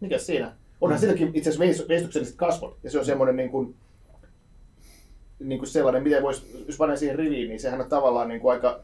mikä 0.00 0.18
siinä? 0.18 0.52
Onhan 0.80 0.98
silläkin 1.00 1.30
itse 1.34 1.50
asiassa 1.50 1.64
veis- 1.64 1.88
veistokselliset 1.88 2.36
kasvot, 2.36 2.76
ja 2.82 2.90
se 2.90 2.98
on 2.98 3.04
semmoinen 3.04 3.36
niin 3.36 3.50
kuin, 3.50 3.74
niin 5.40 5.58
kuin 5.58 5.68
sellainen, 5.68 6.02
miten 6.02 6.22
voisi, 6.22 6.64
jos 6.66 6.76
panee 6.76 6.96
siihen 6.96 7.18
riviin, 7.18 7.48
niin 7.48 7.60
sehän 7.60 7.80
on 7.80 7.88
tavallaan 7.88 8.28
niin 8.28 8.40
kuin 8.40 8.52
aika 8.52 8.80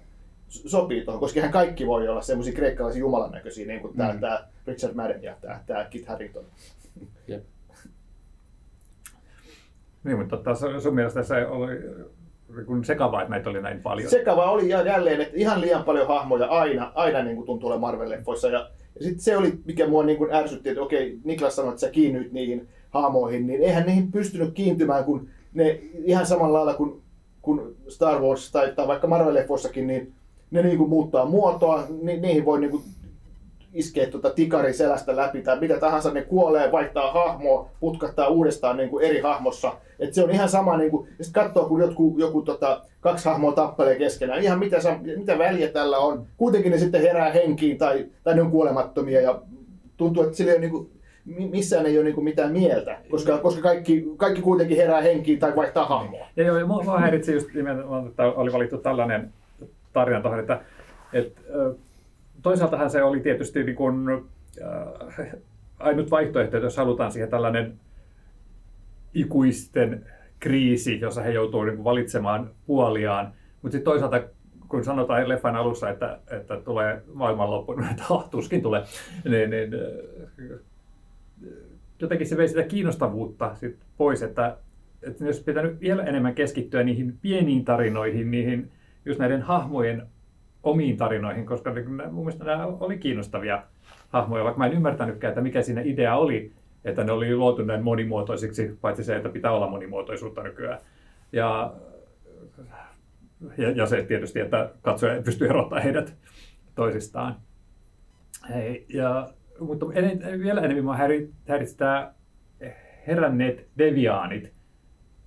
sopii 0.49 1.05
tuohon, 1.05 1.21
koska 1.21 1.39
eihän 1.41 1.53
kaikki 1.53 1.87
voi 1.87 2.09
olla 2.09 2.23
semmoisia 2.23 2.55
kreikkalaisia 2.55 3.01
jumalan 3.01 3.31
näköisiä, 3.33 3.67
niin 3.67 3.81
kuin 3.81 3.97
tämä, 3.97 4.13
Mm. 4.13 4.21
tämä 4.21 4.45
Richard 4.67 4.95
Madden 4.95 5.23
ja 5.23 5.35
tämä, 5.41 5.61
tämä 5.67 5.85
Kit 5.85 6.07
Harington. 6.07 6.45
Jep. 7.29 7.45
Niin, 10.05 10.19
mutta 10.19 10.37
tota, 10.37 10.81
sun 10.81 10.95
mielestä 10.95 11.23
se 11.23 11.47
oli 11.47 11.73
kun 12.67 12.85
sekavaa, 12.85 13.23
että 13.23 13.31
näitä 13.31 13.51
oli 13.51 13.63
näin 13.63 13.83
paljon. 13.83 14.11
Sekava 14.11 14.51
oli 14.51 14.69
ja 14.69 14.83
jälleen, 14.83 15.21
että 15.21 15.37
ihan 15.37 15.61
liian 15.61 15.85
paljon 15.85 16.09
hahmoja 16.09 16.47
aina, 16.47 16.93
aina 16.95 17.23
niin 17.23 17.37
kuin 17.37 17.47
tuntuu 17.47 17.71
olevan 17.71 17.95
Marvel-leffoissa. 17.95 18.49
Ja, 18.53 18.71
ja 18.99 19.05
sitten 19.05 19.21
se 19.21 19.37
oli, 19.37 19.53
mikä 19.65 19.87
mua 19.87 20.05
niin 20.05 20.19
kuin 20.19 20.33
ärsytti, 20.35 20.69
että 20.69 20.83
okei, 20.83 21.19
Niklas 21.25 21.57
sanoi, 21.57 21.69
että 21.71 21.81
sä 21.81 21.91
kiinnyit 21.91 22.33
niihin 22.33 22.69
hahmoihin, 22.91 23.47
niin 23.47 23.63
eihän 23.63 23.87
niihin 23.87 24.13
pystynyt 24.13 24.55
kiintymään, 24.55 25.05
kun 25.05 25.29
ne 25.55 25.81
ihan 26.05 26.27
samalla 26.27 26.59
lailla 26.59 26.75
kuin, 26.75 27.03
kuin 27.43 27.77
Star 27.89 28.23
Wars 28.23 28.53
tai, 28.53 28.73
tai 28.77 28.87
vaikka 28.89 29.07
Marvel-leffoissakin, 29.07 29.87
niin 29.87 30.13
ne 30.51 30.63
niin 30.63 30.79
kuin 30.79 30.91
muuttaa 30.91 31.25
muotoa, 31.25 31.85
ni, 32.03 32.17
niihin 32.17 32.45
voi 32.45 32.61
niin 32.61 32.71
kuin 32.71 32.83
iskee 33.75 34.07
tuota 34.07 34.31
tikarin 34.31 34.75
selästä 34.75 35.17
läpi 35.17 35.43
tai 35.43 35.61
mitä 35.61 35.81
tahansa, 35.81 36.11
ne 36.11 36.23
kuolee, 36.23 36.73
vaihtaa 36.73 37.13
hahmoa, 37.13 37.69
putkattaa 37.81 38.29
uudestaan 38.29 38.77
niin 38.77 38.91
kuin 38.91 39.05
eri 39.05 39.21
hahmossa. 39.21 39.73
Et 39.99 40.15
se 40.15 40.25
on 40.25 40.31
ihan 40.31 40.49
sama, 40.49 40.77
niin 40.77 40.91
kuin, 40.91 41.09
ja 41.19 41.25
sitten 41.25 41.45
katsoo, 41.45 41.69
kun 41.69 41.81
joku, 41.81 42.15
joku 42.19 42.43
tota, 42.43 42.83
kaksi 43.01 43.29
hahmoa 43.29 43.53
tappelee 43.53 43.97
keskenään, 43.97 44.43
ihan 44.43 44.59
mitä, 44.59 44.77
mitä 45.17 45.39
väliä 45.39 45.69
tällä 45.69 45.99
on. 45.99 46.27
Kuitenkin 46.37 46.73
ne 46.73 46.79
sitten 46.79 47.03
herää 47.03 47.33
henkiin 47.33 47.79
tai, 47.79 48.07
tai 48.25 48.35
ne 48.35 48.43
on 48.43 48.51
kuolemattomia 48.51 49.21
ja 49.21 49.43
tuntuu, 49.97 50.23
että 50.23 50.37
sillä 50.37 50.53
ei 50.53 50.57
ole 50.57 50.61
niin 50.61 50.71
kuin, 50.71 50.91
missään 51.51 51.87
ei 51.87 51.99
ole 51.99 52.05
niin 52.05 52.15
kuin 52.15 52.25
mitään 52.25 52.53
mieltä, 52.53 52.99
koska, 53.11 53.39
koska 53.39 53.63
kaikki, 53.63 54.05
kaikki 54.17 54.43
kuitenkin 54.43 54.77
herää 54.77 55.01
henkiin 55.01 55.39
tai 55.39 55.57
vaihtaa 55.57 55.87
hahmoa. 55.87 56.27
Ja 56.37 56.45
joo, 56.45 56.59
ja 56.59 56.67
mua 56.67 57.01
häiritsi 57.01 57.33
just 57.33 57.55
nimenomaan, 57.55 58.07
että 58.07 58.23
oli 58.23 58.53
valittu 58.53 58.79
tällainen 58.79 59.33
tarina 59.93 60.21
tuohon, 60.21 60.41
että, 60.41 60.61
että 61.13 61.41
toisaaltahan 62.43 62.91
se 62.91 63.03
oli 63.03 63.21
tietysti 63.21 63.65
niin 63.65 63.77
kuin, 63.77 64.09
äh, 64.63 65.27
ainut 65.79 66.11
vaihtoehto, 66.11 66.57
että 66.57 66.67
jos 66.67 66.77
halutaan 66.77 67.13
siihen 67.13 67.31
tällainen 67.31 67.81
ikuisten 69.15 70.07
kriisi, 70.41 71.01
jossa 71.01 71.23
he 71.23 71.31
joutuu 71.31 71.65
niin 71.65 71.85
valitsemaan 71.85 72.51
puoliaan. 72.67 73.33
Mutta 73.63 73.73
sitten 73.73 73.93
toisaalta, 73.93 74.23
kun 74.69 74.85
sanotaan 74.85 75.29
leffan 75.29 75.57
alussa, 75.57 75.91
että, 75.91 76.19
että 76.31 76.57
tulee 76.57 77.03
maailmanloppu, 77.15 77.73
että 77.91 78.05
tuskin 78.31 78.63
tulee, 78.63 78.83
niin, 79.25 79.51
niin 79.51 79.71
jotenkin 82.01 82.27
se 82.27 82.37
vei 82.37 82.49
sitä 82.49 82.63
kiinnostavuutta 82.63 83.55
sit 83.55 83.77
pois, 83.97 84.23
että, 84.23 84.57
että 85.03 85.25
jos 85.25 85.41
pitänyt 85.41 85.81
vielä 85.81 86.03
enemmän 86.03 86.35
keskittyä 86.35 86.83
niihin 86.83 87.19
pieniin 87.23 87.65
tarinoihin, 87.65 88.31
niihin 88.31 88.71
just 89.09 89.21
näiden 89.21 89.43
hahmojen 89.43 90.07
omiin 90.63 90.97
tarinoihin, 90.97 91.47
koska 91.47 91.73
mun 92.11 92.25
mielestä 92.25 92.45
nämä 92.45 92.67
oli 92.67 92.99
kiinnostavia 92.99 93.63
hahmoja, 94.09 94.45
vaikka 94.45 94.59
mä 94.59 94.67
en 94.67 94.73
ymmärtänytkään, 94.73 95.31
että 95.31 95.41
mikä 95.41 95.63
siinä 95.63 95.81
idea 95.81 96.17
oli, 96.17 96.53
että 96.85 97.05
ne 97.05 97.13
oli 97.13 97.37
luotu 97.37 97.65
näin 97.65 97.85
monimuotoisiksi, 97.85 98.79
paitsi 98.81 99.05
se, 99.05 99.17
että 99.17 99.29
pitää 99.29 99.53
olla 99.53 99.71
monimuotoisuutta 99.71 100.43
nykyään. 100.43 100.79
Ja, 101.33 101.75
ja, 103.57 103.71
ja 103.71 103.87
se 103.87 104.03
tietysti, 104.03 104.41
että 104.41 104.71
katsoja 104.83 105.23
pystyy 105.23 105.49
erottamaan 105.49 105.83
heidät 105.83 106.15
toisistaan. 106.75 107.37
Hei, 108.49 108.87
ja, 108.89 109.29
mutta 109.61 109.87
en, 109.95 110.41
vielä 110.41 110.61
enemmän 110.61 110.77
minua 110.77 110.97
häiritsi 110.97 111.77
tämä 111.77 112.13
heränneet 113.07 113.69
deviaanit. 113.79 114.53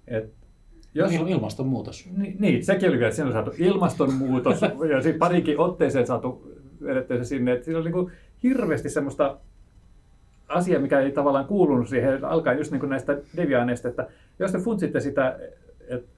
Et 0.07 0.33
jos, 0.93 1.11
Il- 1.11 1.27
ilmastonmuutos. 1.27 2.09
Niin, 2.17 2.35
niin, 2.39 2.65
sekin 2.65 2.89
oli 2.89 2.99
vielä, 2.99 3.11
siinä 3.11 3.27
on 3.27 3.33
saatu 3.33 3.51
ilmastonmuutos 3.57 4.61
ja 4.91 5.01
sitten 5.01 5.19
parikin 5.19 5.59
otteeseen 5.59 6.07
saatu 6.07 6.51
vedettyä 6.83 7.17
se 7.17 7.23
sinne, 7.23 7.51
että 7.53 7.65
siinä 7.65 7.79
oli 7.79 7.91
niin 7.91 8.11
hirveästi 8.43 8.89
semmoista 8.89 9.37
asiaa, 10.47 10.81
mikä 10.81 10.99
ei 10.99 11.11
tavallaan 11.11 11.45
kuulunut 11.45 11.89
siihen, 11.89 12.25
alkaa 12.25 12.53
just 12.53 12.71
niin 12.71 12.89
näistä 12.89 13.17
deviaaneista, 13.37 13.87
että 13.87 14.07
jos 14.39 14.51
te 14.51 14.59
funtsitte 14.59 14.99
sitä, 14.99 15.39
että 15.87 16.09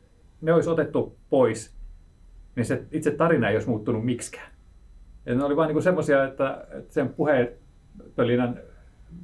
ne 0.42 0.54
olisi 0.54 0.70
otettu 0.70 1.16
pois, 1.30 1.74
niin 2.56 2.66
se 2.66 2.84
itse 2.92 3.12
tarina 3.12 3.50
ei 3.50 3.56
olisi 3.56 3.70
muuttunut 3.70 4.06
miksikään. 4.06 4.52
Ja 5.26 5.36
ne 5.36 5.44
oli 5.44 5.56
vain 5.56 5.74
niin 5.74 5.84
semmoisia, 5.84 6.24
että, 6.24 6.66
että 6.72 6.94
sen 6.94 7.10
puheenpölinän 7.10 8.60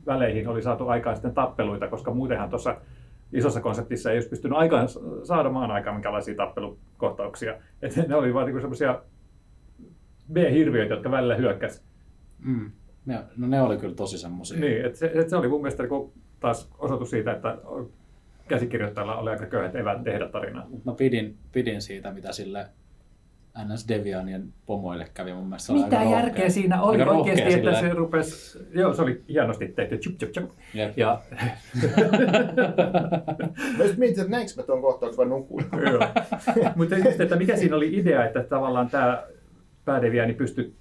väleihin 0.06 0.48
oli 0.48 0.62
saatu 0.62 0.88
aikaan 0.88 1.16
sitten 1.16 1.34
tappeluita, 1.34 1.88
koska 1.88 2.14
muutenhan 2.14 2.50
tuossa 2.50 2.78
isossa 3.34 3.62
konseptissa 3.62 4.12
ei 4.12 4.16
olisi 4.16 4.30
pystynyt 4.30 4.58
aikaan 4.58 4.88
saada 5.24 5.50
maan 5.50 5.72
aikaan 5.72 5.96
minkälaisia 5.96 6.36
tappelukohtauksia. 6.36 7.56
Että 7.82 8.02
ne 8.08 8.16
oli 8.16 8.34
vain 8.34 8.46
niin 8.46 8.62
semmoisia 8.62 9.02
B-hirviöitä, 10.34 10.94
jotka 10.94 11.12
välillä 11.12 11.36
hyökkäs. 11.36 11.84
Mm. 12.46 12.72
Ne, 13.06 13.24
no 13.38 13.48
ne 13.48 13.62
oli 13.62 13.78
kyllä 13.78 13.96
tosi 13.96 14.18
semmoisia. 14.18 14.60
Niin, 14.60 14.86
että 14.86 15.00
se, 15.00 15.12
et 15.16 15.30
se 15.30 15.36
oli 15.36 15.48
mun 15.48 15.62
mielestä 15.62 15.84
niin 15.84 16.12
taas 16.40 16.70
osoitus 16.78 17.10
siitä, 17.10 17.32
että 17.32 17.58
käsikirjoittajalla 18.48 19.18
oli 19.18 19.30
aika 19.30 19.46
köyhät 19.46 19.76
evät 19.76 20.04
tehdä 20.04 20.30
tarinaa. 20.30 20.68
Mä 20.86 20.94
pidin, 20.94 21.38
pidin 21.52 21.82
siitä, 21.82 22.12
mitä 22.12 22.32
sille 22.32 22.66
NS 23.66 23.88
Devianien 23.88 24.54
pomoille 24.66 25.08
kävi 25.14 25.34
mun 25.34 25.48
mielestä. 25.48 25.74
Mitä 25.74 25.96
järkeä 25.96 26.22
rohkea. 26.22 26.50
siinä 26.50 26.82
oli 26.82 27.02
aika 27.02 27.12
oikeasti, 27.12 27.54
että 27.54 27.80
se 27.80 27.90
rupesi, 27.90 28.60
joo 28.72 28.94
se 28.94 29.02
oli 29.02 29.24
hienosti 29.30 29.68
tehty, 29.68 29.98
chup 29.98 30.18
chup 30.18 30.32
chup. 30.32 30.52
Yep. 30.76 30.98
Ja... 30.98 31.22
mä 33.78 33.84
just 33.84 33.98
mietin, 33.98 34.20
että 34.20 34.32
näinkö 34.32 34.52
mä 34.58 34.64
tuon 34.64 34.82
kohtauksen 34.82 35.18
vai 35.18 35.26
nukuin. 35.26 35.66
Mutta 36.76 36.98
just, 36.98 37.22
että 37.22 37.36
mikä 37.36 37.58
siinä 37.58 37.76
oli 37.76 37.98
idea, 37.98 38.26
että 38.26 38.44
tavallaan 38.44 38.90
tämä 38.90 39.24
päädeviani 39.86 40.34
pystyi 40.34 40.76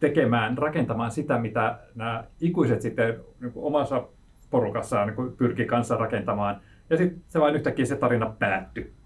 tekemään, 0.00 0.58
rakentamaan 0.58 1.10
sitä, 1.10 1.38
mitä 1.38 1.78
nämä 1.94 2.24
ikuiset 2.40 2.80
sitten 2.80 3.20
niin 3.40 3.52
omassa 3.54 4.08
porukassaan 4.50 5.08
niin 5.08 5.36
pyrki 5.36 5.64
kanssa 5.64 5.96
rakentamaan. 5.96 6.60
Ja 6.90 6.96
sitten 6.96 7.22
se 7.28 7.40
vain 7.40 7.54
yhtäkkiä 7.54 7.84
se 7.84 7.96
tarina 7.96 8.36
päättyi. 8.38 8.97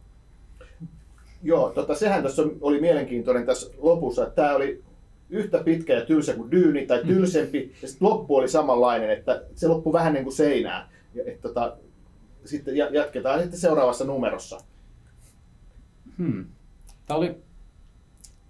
Joo, 1.43 1.71
tota, 1.71 1.95
sehän 1.95 2.23
tässä 2.23 2.43
oli 2.61 2.81
mielenkiintoinen 2.81 3.47
tässä 3.47 3.71
lopussa, 3.79 4.23
että 4.23 4.43
tämä 4.43 4.55
oli 4.55 4.83
yhtä 5.31 5.59
pitkä 5.65 5.93
ja 5.95 6.07
tylsä 6.07 6.35
kuin 6.35 6.51
Dyyni 6.51 6.87
tai 6.87 7.03
mm. 7.03 7.09
tylsempi, 7.09 7.75
ja 7.83 7.89
sitten 7.89 8.09
loppu 8.09 8.37
oli 8.37 8.49
samanlainen, 8.49 9.11
että 9.11 9.43
se 9.55 9.69
loppu 9.69 9.93
vähän 9.93 10.13
niin 10.13 10.25
kuin 10.25 10.35
seinää. 10.35 10.89
Ja, 11.15 11.25
et, 11.27 11.41
tota, 11.41 11.77
sitten 12.45 12.77
jatketaan 12.77 13.41
sitten 13.41 13.61
seuraavassa 13.61 14.05
numerossa. 14.05 14.61
Hmm. 16.19 16.47
Tämä 17.07 17.19
oli 17.19 17.37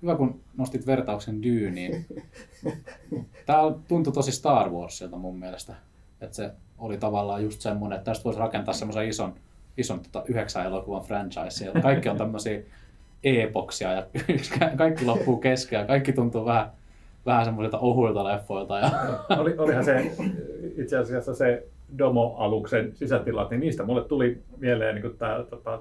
hyvä, 0.03 0.17
kun 0.17 0.41
nostit 0.57 0.87
vertauksen 0.87 1.43
Dyyniin. 1.43 2.07
Tämä 3.47 3.59
tuntui 3.89 4.13
tosi 4.13 4.33
Star 4.33 4.71
Warsilta 4.71 5.17
mun 5.17 5.39
mielestä. 5.39 5.75
Että 6.21 6.37
se 6.37 6.51
oli 6.79 6.99
tavallaan 6.99 7.43
just 7.43 7.61
semmoinen, 7.61 7.97
että 7.99 8.11
tästä 8.11 8.25
voisi 8.25 8.41
rakentaa 8.41 8.75
semmoisen 8.75 9.09
ison, 9.09 9.35
ison 9.77 10.01
tota, 10.01 10.25
yhdeksän 10.29 10.67
elokuvan 10.67 11.03
franchise. 11.03 11.73
Kaikki 11.83 12.09
on 12.09 12.17
tämmöisiä 12.17 12.63
e-boksia 13.25 13.93
ja 13.93 14.07
kaikki 14.77 15.05
loppuu 15.05 15.37
kesken 15.37 15.79
ja 15.79 15.87
kaikki 15.87 16.13
tuntuu 16.13 16.45
vähän, 16.45 16.71
vähän 17.27 17.45
semmoisilta 17.45 17.79
ohuilta 17.79 18.25
leffoilta. 18.25 18.79
Ja... 18.79 18.91
Oli, 19.41 19.55
olihan 19.59 19.85
se 19.85 20.13
itse 20.77 20.99
asiassa 20.99 21.35
se 21.35 21.67
Domo-aluksen 21.99 22.93
sisätilat, 22.97 23.51
niin 23.51 23.61
niistä 23.61 23.83
mulle 23.83 24.05
tuli 24.05 24.43
mieleen 24.59 24.95
niin 24.95 25.17
tämä 25.19 25.45
tota, 25.51 25.81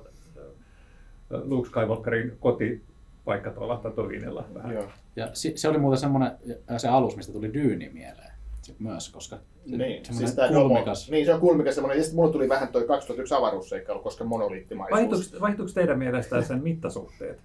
Luke 1.29 1.67
Skywalkerin 1.69 2.37
kotipaikka 2.39 3.51
tuolla 3.51 3.77
Tatooinella 3.77 4.45
vähän. 4.53 4.73
Joo. 4.73 4.87
Ja 5.15 5.29
se, 5.33 5.51
se 5.55 5.69
oli 5.69 5.77
muuten 5.77 5.99
semmoinen 5.99 6.31
se 6.77 6.87
alus, 6.87 7.15
mistä 7.15 7.33
tuli 7.33 7.53
Dyyni 7.53 7.89
mieleen 7.93 8.30
myös, 8.79 9.09
koska 9.09 9.37
se, 9.69 9.77
niin, 9.77 10.05
siis 10.11 10.35
tämä 10.35 10.47
kulmikas. 10.47 11.07
Domo, 11.07 11.15
niin, 11.15 11.25
se 11.25 11.33
on 11.33 11.39
kulmikas 11.39 11.75
semmoinen. 11.75 11.97
Ja 11.97 12.03
sitten 12.03 12.15
mulle 12.15 12.31
tuli 12.31 12.49
vähän 12.49 12.67
toi 12.67 12.87
2001 12.87 13.33
avaruusseikkailu, 13.33 13.99
koska 13.99 14.23
monoliittimaisuus. 14.23 14.99
Vaihtuuko, 14.99 15.41
vaihtuuko 15.41 15.71
teidän 15.73 15.99
mielestä 15.99 16.41
sen 16.41 16.63
mittasuhteet? 16.63 17.39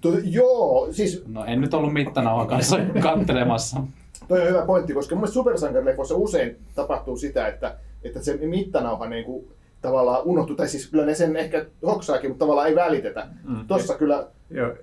To, 0.00 0.12
joo, 0.24 0.88
siis... 0.90 1.22
No 1.26 1.44
en 1.44 1.60
nyt 1.60 1.74
ollut 1.74 1.92
mittanauhan 1.92 2.46
kanssa 2.46 2.78
kattelemassa. 3.02 3.80
Toi 4.28 4.40
on 4.40 4.48
hyvä 4.48 4.66
pointti, 4.66 4.92
koska 4.92 5.16
mun 5.16 5.28
supersankarileffoissa 5.28 6.16
usein 6.16 6.56
tapahtuu 6.74 7.16
sitä, 7.16 7.48
että, 7.48 7.76
että 8.02 8.22
se 8.22 8.36
mittanauha 8.36 9.06
niin 9.06 9.24
kuin, 9.24 9.48
tavallaan 9.82 10.22
unohtuu, 10.24 10.56
tai 10.56 10.68
siis 10.68 10.90
kyllä 10.90 11.06
ne 11.06 11.14
sen 11.14 11.36
ehkä 11.36 11.66
hoksaakin, 11.86 12.30
mutta 12.30 12.44
tavallaan 12.44 12.68
ei 12.68 12.74
välitetä. 12.74 13.26
Mm. 13.44 13.66
Tossa 13.66 13.92
et, 13.92 13.98
kyllä... 13.98 14.26
Joo. 14.50 14.74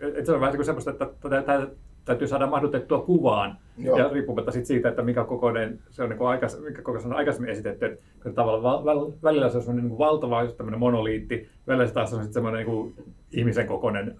Et 0.00 0.26
se 0.26 0.32
on 0.32 0.40
vähän 0.40 0.52
niin 0.52 0.58
kuin 0.58 0.66
semmoista, 0.66 0.90
että 0.90 1.06
täytyy 2.04 2.28
saada 2.28 2.46
mahdutettua 2.46 3.00
kuvaan. 3.00 3.56
Joo. 3.78 3.98
Ja 3.98 4.08
riippumatta 4.08 4.50
sit 4.50 4.66
siitä, 4.66 4.88
että 4.88 5.02
mikä 5.02 5.24
kokoinen 5.24 5.78
se 5.90 6.02
on, 6.02 6.10
niin 6.10 6.22
aikais, 6.22 6.60
mikä 6.60 6.82
kokoinen 6.82 7.10
on 7.10 7.16
aikaisemmin 7.16 7.50
esitetty. 7.50 7.86
Että 7.86 8.32
tavallaan 8.32 8.84
välillä 9.22 9.48
se 9.48 9.70
on 9.70 9.76
niin 9.76 9.98
valtava 9.98 10.42
monoliitti, 10.76 11.48
välillä 11.66 11.86
se 11.86 11.94
taas 11.94 12.12
on 12.12 12.18
sitten 12.18 12.34
semmoinen 12.34 12.66
niin 12.66 12.94
ihmisen 13.32 13.66
kokoinen 13.66 14.16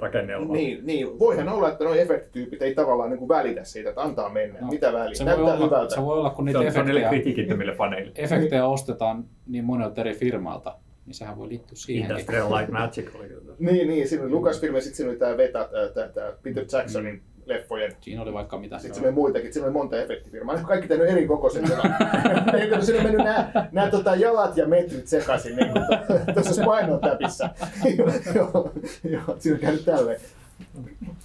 rakennelma. 0.00 0.52
Niin, 0.52 0.86
niin, 0.86 1.18
voihan 1.18 1.48
olla, 1.48 1.68
että 1.68 1.84
nuo 1.84 1.94
efektityypit 1.94 2.62
ei 2.62 2.74
tavallaan 2.74 3.10
niin 3.10 3.18
kuin 3.18 3.28
välitä 3.28 3.64
siitä, 3.64 3.88
että 3.88 4.02
antaa 4.02 4.28
mennä. 4.28 4.60
No, 4.60 4.66
Mitä 4.66 4.92
väliä? 4.92 5.14
Se 5.14 5.24
Näyttää 5.24 5.58
voi 5.58 5.66
hyvältä. 5.66 5.94
Se 5.94 6.02
voi 6.02 6.18
olla, 6.18 6.30
kun 6.30 6.44
niitä 6.44 6.58
se 6.58 6.80
on, 6.80 6.88
efektejä, 6.88 7.74
faneille. 7.76 8.12
efektejä 8.14 8.66
ostetaan 8.66 9.24
niin 9.46 9.64
monelta 9.64 10.00
eri 10.00 10.14
firmalta, 10.14 10.76
niin 11.06 11.14
sehän 11.14 11.38
voi 11.38 11.48
liittyä 11.48 11.76
siihen. 11.76 12.10
Industrial 12.10 12.56
Light 12.56 12.72
Magic 12.72 13.14
oli 13.14 13.28
Niin, 13.58 13.88
niin, 13.88 14.08
siinä 14.08 14.24
oli 14.24 14.32
Lucasfilm 14.32 14.74
ja 14.74 14.80
sitten 14.80 14.96
siinä 14.96 15.10
oli 15.10 15.18
tämä 15.18 15.36
Veta, 15.36 15.68
tämä 16.14 16.32
Peter 16.42 16.64
Jacksonin 16.72 17.22
leffojen. 17.46 17.92
Siinä 18.00 18.22
oli 18.22 18.32
vaikka 18.32 18.58
mitä. 18.58 18.78
Sitten 18.78 18.94
siinä 18.94 19.08
oli 19.08 19.14
muitakin, 19.14 19.52
siinä 19.52 19.66
oli 19.66 19.72
monta 19.72 20.02
efektifirmaa. 20.02 20.54
Ne 20.54 20.60
on 20.60 20.66
kaikki 20.66 20.88
tehnyt 20.88 21.08
eri 21.08 21.26
kokoiset. 21.26 21.64
Eikö 22.60 22.82
siinä 22.82 22.98
on 22.98 23.04
mennyt 23.04 23.24
nämä, 23.24 23.68
nämä 23.72 23.90
tota, 23.90 24.14
jalat 24.14 24.56
ja 24.56 24.66
metrit 24.66 25.06
sekaisin 25.06 25.56
niin 25.56 25.68
kuin 25.72 25.84
tuossa 26.34 26.52
Spinal-täpissä. 26.52 27.50
joo, 28.34 28.72
joo, 29.04 29.36
siinä 29.38 29.54
on 29.54 29.60
käynyt 29.60 29.84
tälleen. 29.84 30.20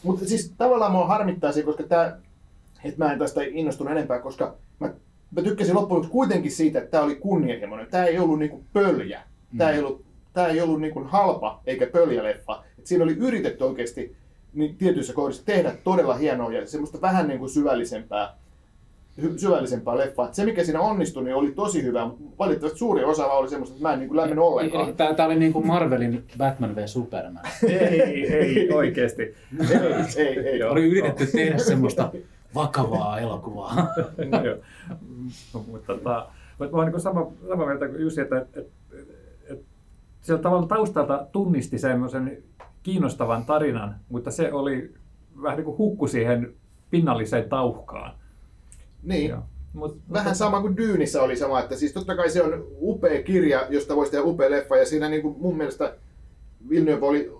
Mutta 0.03 0.25
siis 0.25 0.53
tavallaan 0.57 0.91
mua 0.91 1.07
harmittaa 1.07 1.51
se, 1.51 1.63
koska 1.63 1.83
tämä, 1.83 2.17
että 2.83 3.05
mä 3.05 3.13
en 3.13 3.19
tästä 3.19 3.41
innostunut 3.43 3.91
enempää, 3.91 4.19
koska 4.19 4.55
mä, 4.79 4.93
mä 5.31 5.41
tykkäsin 5.41 5.75
loppujen 5.75 5.97
lopuksi 5.97 6.11
kuitenkin 6.11 6.51
siitä, 6.51 6.79
että 6.79 6.91
tämä 6.91 7.03
oli 7.03 7.15
kunnianhimoinen. 7.15 7.87
Tämä 7.91 8.05
ei 8.05 8.19
ollut 8.19 8.39
niinku 8.39 8.63
pöljä. 8.73 9.21
Tämä 9.57 9.69
ei 9.69 9.79
ollut, 9.79 10.05
tämä 10.33 10.47
ei 10.47 10.61
ollut 10.61 10.81
niinku 10.81 11.03
halpa 11.03 11.61
eikä 11.65 11.87
pöljä 11.87 12.23
leffa. 12.23 12.63
Et 12.79 12.87
siinä 12.87 13.03
oli 13.03 13.13
yritetty 13.13 13.63
oikeasti 13.63 14.15
niin 14.53 14.75
tietyissä 14.75 15.13
kohdissa 15.13 15.45
tehdä 15.45 15.73
todella 15.83 16.13
hienoa 16.13 16.53
ja 16.53 16.67
semmoista 16.67 17.01
vähän 17.01 17.27
niin 17.27 17.39
kuin 17.39 17.49
syvällisempää, 17.49 18.33
hy- 19.21 19.37
syvällisempää 19.37 19.97
leffaa. 19.97 20.27
Et 20.27 20.33
se 20.33 20.45
mikä 20.45 20.63
siinä 20.63 20.81
onnistui, 20.81 21.23
niin 21.23 21.35
oli 21.35 21.51
tosi 21.51 21.83
hyvä, 21.83 22.05
mutta 22.05 22.23
valitettavasti 22.39 22.79
suuri 22.79 23.03
osa 23.03 23.25
oli 23.25 23.49
semmoista, 23.49 23.75
että 23.75 23.87
mä 23.87 23.93
en 23.93 23.99
niin 23.99 24.07
kuin 24.07 24.17
lämmennyt 24.17 24.45
ollenkaan. 24.45 24.95
Tämä, 24.95 25.13
tämä 25.13 25.27
oli 25.27 25.39
niin 25.39 25.53
kuin 25.53 25.67
Marvelin 25.67 26.23
Batman 26.37 26.75
v 26.75 26.79
Superman. 26.85 27.43
Ei, 27.67 28.33
ei 28.33 28.71
oikeasti. 28.71 29.21
ei, 30.17 30.23
ei, 30.25 30.39
ei. 30.39 30.59
Joo. 30.59 30.71
Oli 30.71 30.85
yritetty 30.85 31.25
tehdä 31.25 31.57
semmoista 31.57 32.11
vakavaa 32.55 33.19
elokuvaa. 33.19 33.87
Joo. 34.45 34.57
No, 35.53 35.63
mutta 35.67 35.93
tota, 35.93 36.27
mutta 36.59 36.75
mä 36.75 36.81
oon 36.81 36.91
niin 36.91 37.01
sama, 37.01 37.31
sama 37.47 37.65
mieltä 37.65 37.87
kuin 37.87 38.01
Jussi, 38.01 38.21
että, 38.21 38.37
että, 38.37 38.59
että, 38.59 38.71
että 38.71 38.76
sieltä 40.27 40.43
tavallaan 40.43 40.67
taustalta 40.67 41.27
tunnisti 41.31 41.77
semmoisen 41.77 42.43
kiinnostavan 42.83 43.45
tarinan, 43.45 43.95
mutta 44.09 44.31
se 44.31 44.53
oli 44.53 44.93
vähän 45.41 45.57
niin 45.57 45.65
kuin 45.65 45.77
hukku 45.77 46.07
siihen 46.07 46.53
pinnalliseen 46.89 47.49
tauhkaan. 47.49 48.15
Niin. 49.03 49.29
Joo. 49.29 49.39
Mut, 49.73 49.97
Vähän 50.13 50.35
sama 50.35 50.61
kuin 50.61 50.77
Dyynissä 50.77 51.21
oli 51.21 51.37
sama, 51.37 51.59
että 51.59 51.75
siis 51.75 51.93
totta 51.93 52.15
kai 52.15 52.29
se 52.29 52.43
on 52.43 52.67
upea 52.81 53.23
kirja, 53.23 53.67
josta 53.69 53.95
voisi 53.95 54.11
tehdä 54.11 54.23
upea 54.23 54.51
leffa, 54.51 54.77
ja 54.77 54.85
siinä 54.85 55.09
niin 55.09 55.21
kuin 55.21 55.35
mun 55.39 55.57
mielestä 55.57 55.95
Villeneuve 56.69 57.05
oli 57.05 57.31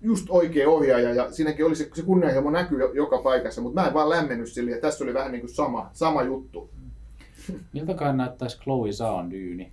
just 0.00 0.26
oikea 0.30 0.68
ohjaaja, 0.68 1.14
ja 1.14 1.32
siinäkin 1.32 1.66
oli 1.66 1.76
se, 1.76 1.90
se 1.94 2.02
kunnianhimo 2.02 2.50
näkyy 2.50 2.80
jo- 2.80 2.92
joka 2.92 3.18
paikassa, 3.18 3.60
mutta 3.60 3.80
mä 3.80 3.86
en 3.86 3.94
vaan 3.94 4.10
lämmennyt 4.10 4.48
sille, 4.48 4.70
ja 4.70 4.80
tässä 4.80 5.04
oli 5.04 5.14
vähän 5.14 5.32
niin 5.32 5.40
kuin 5.40 5.54
sama, 5.54 5.90
sama 5.92 6.22
juttu. 6.22 6.70
Miltäkään 7.72 8.16
näyttäisi 8.16 8.60
Chloe 8.60 8.92
Zhaon 8.92 9.30
dyyni? 9.30 9.72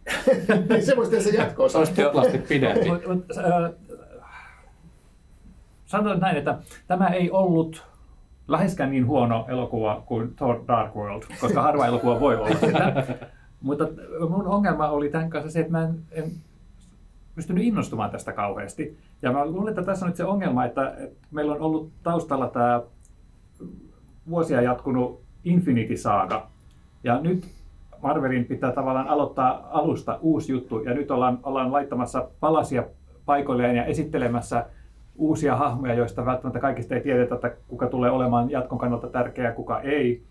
niin 0.70 0.86
se 0.86 0.96
voisi 0.96 1.12
tehdä 1.12 1.24
se 1.24 1.38
jatkoa. 1.38 1.70
Se 1.70 1.78
olisi 1.78 2.04
tuplasti 2.04 2.38
pidempi. 2.38 2.90
Äh, 2.90 3.72
sanotaan 5.86 6.20
näin, 6.20 6.38
että 6.38 6.58
tämä 6.88 7.08
ei 7.08 7.32
ollut 7.32 7.84
läheskään 8.48 8.92
niin 8.92 9.08
huono 9.08 9.46
elokuva 9.48 10.04
kuin 10.06 10.36
Thor 10.36 10.64
Dark 10.68 10.96
World, 10.96 11.24
koska 11.42 11.62
harva 11.62 11.86
elokuva 11.96 12.20
voi 12.20 12.36
olla 12.36 12.60
sitä. 12.60 13.04
Mutta 13.62 13.88
mun 14.30 14.48
ongelma 14.48 14.90
oli 14.90 15.10
tämän 15.10 15.30
kanssa 15.30 15.52
se, 15.52 15.60
että 15.60 15.72
mä 15.72 15.84
en, 15.84 15.96
en 16.12 16.32
pystynyt 17.36 17.64
innostumaan 17.64 18.12
tästä 18.12 18.34
kauheasti. 18.34 18.98
Ja 19.22 19.32
mä 19.32 19.46
luulen, 19.46 19.70
että 19.70 19.84
tässä 19.84 20.06
on 20.06 20.10
nyt 20.10 20.18
se 20.18 20.26
ongelma, 20.26 20.66
että, 20.66 20.96
että 20.98 21.28
meillä 21.32 21.54
on 21.54 21.62
ollut 21.62 21.92
taustalla 22.04 22.48
tämä 22.48 22.82
vuosia 24.30 24.62
jatkunut 24.62 25.22
Infinity 25.44 25.98
Saga. 25.98 26.50
Ja 27.04 27.20
nyt 27.20 27.48
Marvelin 28.06 28.46
pitää 28.46 28.72
tavallaan 28.72 29.08
aloittaa 29.08 29.70
alusta 29.72 30.20
uusi 30.22 30.52
juttu, 30.52 30.80
ja 30.80 30.94
nyt 30.94 31.12
ollaan, 31.12 31.40
ollaan 31.44 31.72
laittamassa 31.72 32.28
palasia 32.40 32.84
paikoilleen 33.26 33.76
ja 33.76 33.86
esittelemässä 33.86 34.66
uusia 35.16 35.56
hahmoja, 35.56 35.94
joista 35.94 36.26
välttämättä 36.26 36.60
kaikista 36.60 36.96
ei 36.96 37.02
tiedetä, 37.02 37.36
että 37.36 37.52
kuka 37.68 37.88
tulee 37.88 38.12
olemaan 38.12 38.52
jatkon 38.52 38.78
kannalta 38.80 39.08
tärkeä 39.08 39.46
ja 39.46 39.52
kuka 39.52 39.82
ei. 39.82 40.24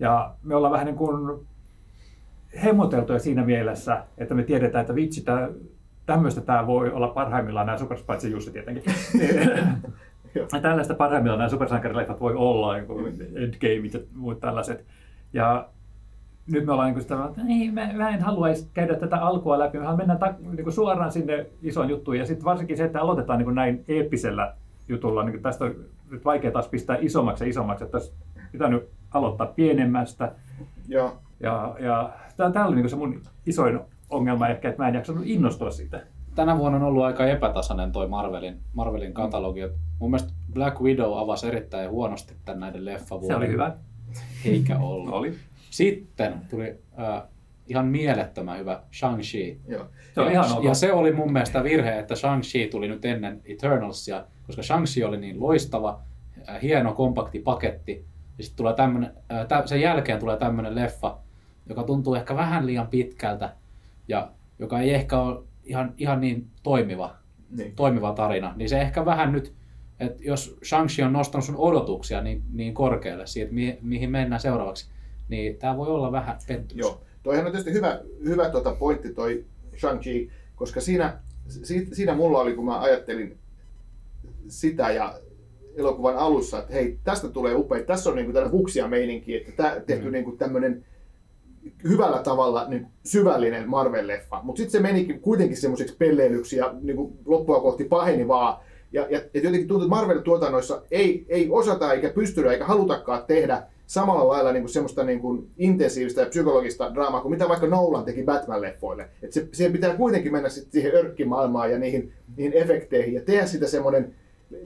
Ja 0.00 0.34
me 0.42 0.54
ollaan 0.54 0.72
vähän 0.72 0.86
niin 0.86 0.96
kuin 0.96 1.46
hemmoteltuja 2.64 3.18
siinä 3.18 3.44
mielessä, 3.44 4.04
että 4.18 4.34
me 4.34 4.42
tiedetään, 4.42 4.82
että 4.82 4.94
vitsi, 4.94 5.24
tää, 5.24 5.48
tämmöistä 6.06 6.40
tämä 6.40 6.66
voi 6.66 6.90
olla 6.90 7.08
parhaimmillaan 7.08 7.66
nämä 7.66 7.78
super, 7.78 7.98
paitsi 8.06 8.30
Jussi 8.30 8.50
tietenkin. 8.50 8.84
Tällaista 10.62 10.94
parhaimmillaan 10.94 11.38
nämä 11.38 11.48
supersankarileffat 11.48 12.20
voi 12.20 12.34
olla, 12.34 12.74
niin 12.74 12.86
kuin 12.86 13.06
Endgameit 13.36 13.94
ja 13.94 14.00
muut 14.14 14.40
tällaiset. 14.40 14.84
Ja 15.32 15.68
nyt 16.46 16.66
me 16.66 16.72
ollaan 16.72 16.86
niin 16.86 16.94
kuin 16.94 17.02
sitä, 17.02 17.24
että 17.24 17.40
ei, 17.48 17.70
mä, 17.70 17.92
mä 17.92 18.10
en 18.10 18.22
haluaisi 18.22 18.70
käydä 18.74 18.94
tätä 18.94 19.16
alkua 19.16 19.58
läpi, 19.58 19.78
mä 19.78 19.84
haluan 19.84 19.98
mennä 19.98 20.16
ta, 20.16 20.34
niin 20.40 20.64
kuin 20.64 20.72
suoraan 20.72 21.12
sinne 21.12 21.46
isoon 21.62 21.90
juttuun. 21.90 22.18
Ja 22.18 22.26
sitten 22.26 22.44
varsinkin 22.44 22.76
se, 22.76 22.84
että 22.84 23.00
aloitetaan 23.00 23.38
niin 23.38 23.44
kuin 23.44 23.54
näin 23.54 23.84
eeppisellä 23.88 24.54
jutulla, 24.88 25.22
niin 25.22 25.32
kuin 25.32 25.42
tästä 25.42 25.64
on 25.64 25.74
nyt 26.10 26.24
vaikea 26.24 26.50
taas 26.50 26.68
pistää 26.68 26.96
isommaksi 27.00 27.44
ja 27.44 27.50
isommaksi, 27.50 27.84
että 27.84 27.96
olisi 27.96 28.12
pitänyt 28.52 28.88
aloittaa 29.14 29.46
pienemmästä. 29.46 30.32
Joo. 30.88 31.16
Ja, 31.40 31.74
ja 31.78 32.10
tämä 32.36 32.66
oli 32.66 32.74
niin 32.74 32.82
kuin 32.82 32.90
se 32.90 32.96
mun 32.96 33.20
isoin 33.46 33.80
ongelma 34.10 34.48
ehkä, 34.48 34.68
että 34.68 34.82
mä 34.82 34.88
en 34.88 34.94
jaksanut 34.94 35.22
innostua 35.26 35.70
siitä. 35.70 36.00
Tänä 36.34 36.58
vuonna 36.58 36.78
on 36.78 36.84
ollut 36.84 37.04
aika 37.04 37.26
epätasainen 37.26 37.92
toi 37.92 38.08
Marvelin, 38.08 38.56
Marvelin 38.72 39.14
katalogi. 39.14 39.60
Mun 39.98 40.10
mielestä 40.10 40.32
Black 40.54 40.80
Widow 40.80 41.18
avasi 41.18 41.46
erittäin 41.46 41.90
huonosti 41.90 42.34
tämän 42.44 42.60
näiden 42.60 42.84
leffavuoden. 42.84 43.28
Se 43.28 43.36
oli 43.36 43.48
hyvä. 43.48 43.74
Eikä 44.44 44.78
ollut. 44.78 45.14
Oli. 45.14 45.34
Sitten 45.72 46.34
tuli 46.50 46.78
äh, 46.98 47.22
ihan 47.66 47.86
mielettömän 47.86 48.58
hyvä 48.58 48.82
Shang-Chi. 48.92 49.56
Joo. 49.68 49.86
Se 50.14 50.20
ja, 50.20 50.30
ihan 50.30 50.64
ja 50.64 50.74
se 50.74 50.92
oli 50.92 51.12
mun 51.12 51.32
mielestä 51.32 51.64
virhe, 51.64 51.98
että 51.98 52.14
Shang-Chi 52.14 52.70
tuli 52.70 52.88
nyt 52.88 53.04
ennen 53.04 53.40
Eternalsia, 53.44 54.24
koska 54.46 54.62
Shang-Chi 54.62 55.04
oli 55.04 55.18
niin 55.18 55.40
loistava, 55.40 56.00
äh, 56.48 56.62
hieno, 56.62 56.94
kompakti 56.94 57.38
paketti. 57.38 58.04
Ja 58.38 58.44
sitten 58.44 58.56
tulee 58.56 58.74
tämmönen, 58.74 59.12
äh, 59.32 59.46
tä, 59.46 59.62
sen 59.66 59.80
jälkeen 59.80 60.18
tulee 60.18 60.36
tämmöinen 60.36 60.74
leffa, 60.74 61.18
joka 61.68 61.82
tuntuu 61.82 62.14
ehkä 62.14 62.36
vähän 62.36 62.66
liian 62.66 62.86
pitkältä 62.86 63.52
ja 64.08 64.30
joka 64.58 64.80
ei 64.80 64.94
ehkä 64.94 65.18
ole 65.20 65.42
ihan, 65.64 65.94
ihan 65.98 66.20
niin 66.20 66.46
toimiva, 66.62 67.16
Niin. 67.50 67.72
toimiva 67.76 68.12
tarina. 68.12 68.52
Niin 68.56 68.68
se 68.68 68.80
ehkä 68.80 69.04
vähän 69.04 69.32
nyt, 69.32 69.52
että 70.00 70.22
jos 70.24 70.58
Shang-Chi 70.64 71.04
on 71.06 71.12
nostanut 71.12 71.44
sun 71.44 71.56
odotuksia 71.56 72.20
niin, 72.20 72.42
niin 72.52 72.74
korkealle 72.74 73.26
siitä, 73.26 73.52
mihin, 73.52 73.78
mihin 73.82 74.10
mennään 74.10 74.40
seuraavaksi, 74.40 74.91
niin 75.28 75.56
tämä 75.56 75.76
voi 75.76 75.88
olla 75.88 76.12
vähän 76.12 76.36
pettymys. 76.48 76.80
Joo. 76.86 77.00
Toihan 77.22 77.46
on 77.46 77.52
tietysti 77.52 77.72
hyvä, 77.72 78.00
hyvä 78.24 78.50
tota 78.50 78.74
pointti 78.74 79.14
toi 79.14 79.44
Shang-Chi, 79.76 80.30
koska 80.56 80.80
siinä, 80.80 81.18
si- 81.48 81.88
siinä 81.92 82.14
mulla 82.14 82.40
oli, 82.40 82.54
kun 82.54 82.64
mä 82.64 82.80
ajattelin 82.80 83.38
sitä 84.48 84.90
ja 84.90 85.14
elokuvan 85.76 86.16
alussa, 86.16 86.58
että 86.58 86.72
hei, 86.72 86.98
tästä 87.04 87.28
tulee 87.28 87.54
upea, 87.54 87.82
tässä 87.84 88.10
on 88.10 88.16
niinku 88.16 88.32
tällainen 88.32 88.58
huksia 88.58 88.88
meininki, 88.88 89.36
että 89.36 89.52
tämä 89.56 89.80
tehty 89.86 90.04
Mm. 90.06 90.12
niinku 90.12 90.32
tämmöinen 90.32 90.84
hyvällä 91.84 92.18
tavalla 92.18 92.68
niin 92.68 92.86
syvällinen 93.04 93.68
Marvel-leffa, 93.68 94.42
mutta 94.42 94.58
sitten 94.58 94.72
se 94.72 94.80
menikin 94.80 95.20
kuitenkin 95.20 95.56
semmoiseksi 95.56 95.96
pelleilyksi 95.96 96.56
ja 96.56 96.74
niin 96.82 96.96
kuin 96.96 97.18
loppua 97.26 97.60
kohti 97.60 97.84
paheni 97.84 98.28
vaan. 98.28 98.56
Ja, 98.92 99.02
ja, 99.10 99.18
ja 99.34 99.40
jotenkin 99.40 99.68
tuntuu, 99.68 99.86
että 99.86 99.96
Marvel-tuotannoissa 99.96 100.82
ei, 100.90 101.26
ei 101.28 101.48
osata 101.50 101.92
eikä 101.92 102.08
pystyä 102.08 102.52
eikä 102.52 102.64
halutakaan 102.66 103.24
tehdä 103.26 103.62
samalla 103.86 104.28
lailla 104.28 104.52
niin 104.52 104.62
kuin 104.62 104.72
semmoista 104.72 105.04
niin 105.04 105.20
kuin 105.20 105.50
intensiivistä 105.58 106.20
ja 106.20 106.26
psykologista 106.28 106.94
draamaa 106.94 107.20
kuin 107.20 107.32
mitä 107.32 107.48
vaikka 107.48 107.66
Nolan 107.66 108.04
teki 108.04 108.22
Batman-leffoille. 108.22 109.04
Et 109.22 109.32
se, 109.32 109.48
siihen 109.52 109.72
pitää 109.72 109.96
kuitenkin 109.96 110.32
mennä 110.32 110.48
sit 110.48 110.72
siihen 110.72 110.94
örkkimaailmaan 110.94 111.70
ja 111.70 111.78
niihin, 111.78 112.12
niihin 112.36 112.52
efekteihin 112.56 113.14
ja 113.14 113.20
tehdä 113.20 113.46
sitä 113.46 113.66
semmoinen 113.66 114.14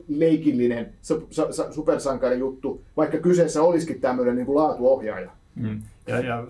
leikillinen 0.08 0.92
su- 1.02 1.26
sa- 1.30 1.52
sa- 1.52 1.72
supersankari 1.72 2.38
juttu, 2.38 2.82
vaikka 2.96 3.18
kyseessä 3.18 3.62
olisikin 3.62 4.00
tämmöinen 4.00 4.34
niin 4.36 4.46
kuin 4.46 4.56
laatuohjaaja. 4.56 5.30
Mm. 5.54 5.82
Ja, 6.06 6.20
ja, 6.20 6.44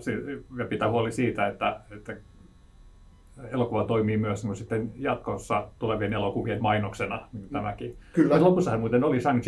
ja 0.57 0.65
pitää 0.65 0.91
huoli 0.91 1.11
siitä, 1.11 1.47
että, 1.47 1.79
että 1.91 2.15
elokuva 3.51 3.83
toimii 3.83 4.17
myös 4.17 4.45
niin 4.45 4.55
sitten 4.55 4.91
jatkossa 4.95 5.67
tulevien 5.79 6.13
elokuvien 6.13 6.61
mainoksena, 6.61 7.27
niin 7.33 7.41
kuin 7.41 7.51
tämäkin. 7.51 7.97
Kyllä. 8.13 8.35
Ja 8.35 8.43
lopussahan 8.43 8.79
muuten 8.79 9.03
oli 9.03 9.21
shang 9.21 9.41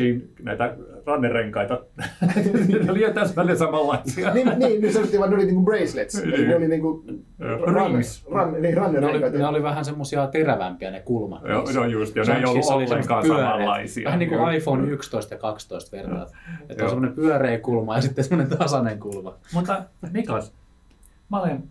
näitä 0.43 0.75
rannerenkaita. 1.05 1.81
ne 2.85 2.91
oli 2.91 3.01
jo 3.01 3.13
täsmälleen 3.13 3.57
samanlaisia. 3.57 4.33
niin, 4.33 4.47
niin, 4.47 4.81
niin 4.81 4.93
sanottiin 4.93 5.19
vaan, 5.19 5.29
ne 5.29 5.35
oli 5.35 5.45
niinku 5.45 5.63
bracelets. 5.63 6.15
Eli 6.15 6.47
ne 6.47 6.55
oli 6.55 6.67
niinku 6.67 7.03
rings. 7.39 8.27
ran, 8.31 8.51
niin, 8.51 8.61
Ne 8.61 8.67
oli, 8.67 8.75
rannerenkaat. 8.75 9.33
ne 9.33 9.47
oli 9.47 9.63
vähän 9.63 9.85
semmoisia 9.85 10.27
terävämpiä 10.27 10.91
ne 10.91 10.99
kulmat. 10.99 11.41
Joo, 11.47 11.65
no 11.75 11.85
just, 11.85 12.15
ja 12.15 12.23
ne 12.23 12.37
ei 12.37 12.45
ollut 12.45 12.65
ollenkaan 12.65 13.27
samanlaisia. 13.27 14.05
Vähän 14.05 14.19
niin 14.19 14.29
kuin 14.29 14.53
iPhone 14.53 14.89
11 14.89 15.33
ja 15.33 15.39
12 15.39 15.97
vertaat. 15.97 16.33
Että 16.69 16.83
on 16.83 16.89
semmoinen 16.89 17.15
pyöreä 17.15 17.59
kulma 17.59 17.95
ja 17.95 18.01
sitten 18.01 18.23
semmoinen 18.23 18.57
tasainen 18.57 18.99
kulma. 18.99 19.35
Mutta 19.53 19.83
Niklas, 20.13 20.53
mä 21.29 21.39
olen 21.41 21.63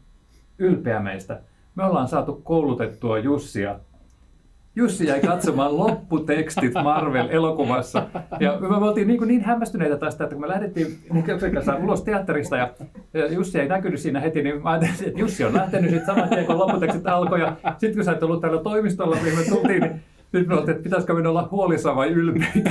ylpeä 0.58 1.00
meistä. 1.00 1.40
Me 1.78 1.84
ollaan 1.84 2.08
saatu 2.08 2.40
koulutettua 2.44 3.18
Jussia. 3.18 3.78
Jussi 4.76 5.06
jäi 5.06 5.20
katsomaan 5.20 5.76
lopputekstit 5.86 6.74
Marvel-elokuvassa. 6.74 8.02
Ja 8.40 8.58
me 8.60 8.76
oltiin 8.76 9.06
niin, 9.06 9.18
kuin 9.18 9.28
niin 9.28 9.40
hämmästyneitä 9.40 9.96
tästä, 9.96 10.24
että 10.24 10.34
kun 10.34 10.40
me 10.40 10.48
lähdettiin 10.48 10.98
Niklasien 11.12 11.54
kanssa 11.54 11.76
ulos 11.76 12.02
teatterista 12.02 12.56
ja 12.56 12.70
Jussi 13.30 13.60
ei 13.60 13.68
näkynyt 13.68 14.00
siinä 14.00 14.20
heti, 14.20 14.42
niin 14.42 14.62
mä 14.62 14.70
ajattelin, 14.70 15.08
että 15.08 15.20
Jussi 15.20 15.44
on 15.44 15.54
lähtenyt 15.54 15.90
sitten 15.90 16.06
saman 16.06 16.28
tien, 16.28 16.46
kun 16.46 16.58
lopputekstit 16.58 17.06
alkoi. 17.06 17.40
Ja 17.40 17.56
sitten 17.78 17.94
kun 17.94 18.04
sä 18.04 18.12
et 18.12 18.22
ollut 18.22 18.40
täällä 18.40 18.62
toimistolla, 18.62 19.16
mihin 19.16 19.38
me 19.38 19.44
tultiin, 19.44 19.82
niin 19.82 20.02
Nyt 20.32 20.46
me 20.46 20.54
oltiin, 20.54 20.70
että 20.70 20.84
pitäisikö 20.84 21.14
minun 21.14 21.26
olla 21.26 21.48
huolissaan 21.50 21.96
vai 21.96 22.08
ylpeitä. 22.08 22.70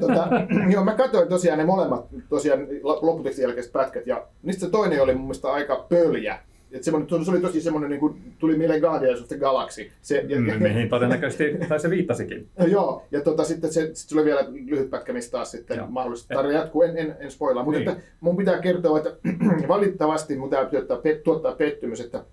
tota, 0.00 0.28
joo, 0.72 0.84
mä 0.84 0.94
katsoin 0.94 1.28
tosiaan 1.28 1.58
ne 1.58 1.64
molemmat 1.64 2.06
tosiaan 2.28 2.60
lopputekstin 2.82 3.42
jälkeiset 3.42 3.72
pätkät 3.72 4.06
ja 4.06 4.22
niistä 4.42 4.66
se 4.66 4.70
toinen 4.70 5.02
oli 5.02 5.14
mun 5.14 5.22
mielestä 5.22 5.52
aika 5.52 5.86
pöljä. 5.88 6.38
Et 6.74 6.82
semmoinen, 6.84 7.24
se 7.24 7.30
oli 7.30 7.40
tosi 7.40 7.60
semmoinen, 7.60 7.90
niin 7.90 8.00
kuin, 8.00 8.34
tuli 8.38 8.56
mieleen 8.58 8.80
Guardians 8.80 9.20
of 9.20 9.28
the 9.28 9.38
Galaxy. 9.38 9.90
Se, 10.02 10.24
ja, 10.28 10.40
Mm, 10.40 10.62
Mihin 10.62 10.88
todennäköisesti, 10.88 11.44
tai 11.68 11.80
se 11.80 11.90
viittasikin. 11.90 12.48
Joo, 12.72 13.02
ja 13.10 13.20
tota, 13.20 13.44
sitten 13.44 13.72
se, 13.72 13.90
sit 13.92 14.12
oli 14.12 14.24
vielä 14.24 14.46
lyhyt 14.50 14.90
pätkä, 14.90 15.12
mistä 15.12 15.32
taas 15.32 15.50
sitten 15.50 15.76
Joo. 15.76 15.86
mahdollisesti 15.90 16.34
tarvitsee 16.34 16.60
jatkuu, 16.60 16.82
en, 16.82 16.98
en, 16.98 17.16
en 17.20 17.30
spoilaa. 17.30 17.64
Mutta 17.64 17.78
Niin. 17.80 17.88
että 17.88 18.02
mun 18.20 18.36
pitää 18.36 18.58
kertoa, 18.60 18.98
että 18.98 19.10
valitettavasti 19.68 20.36
mun 20.36 20.50
täytyy 20.50 20.86
tuottaa 21.24 21.52
pettymys, 21.54 22.00
että 22.00 22.24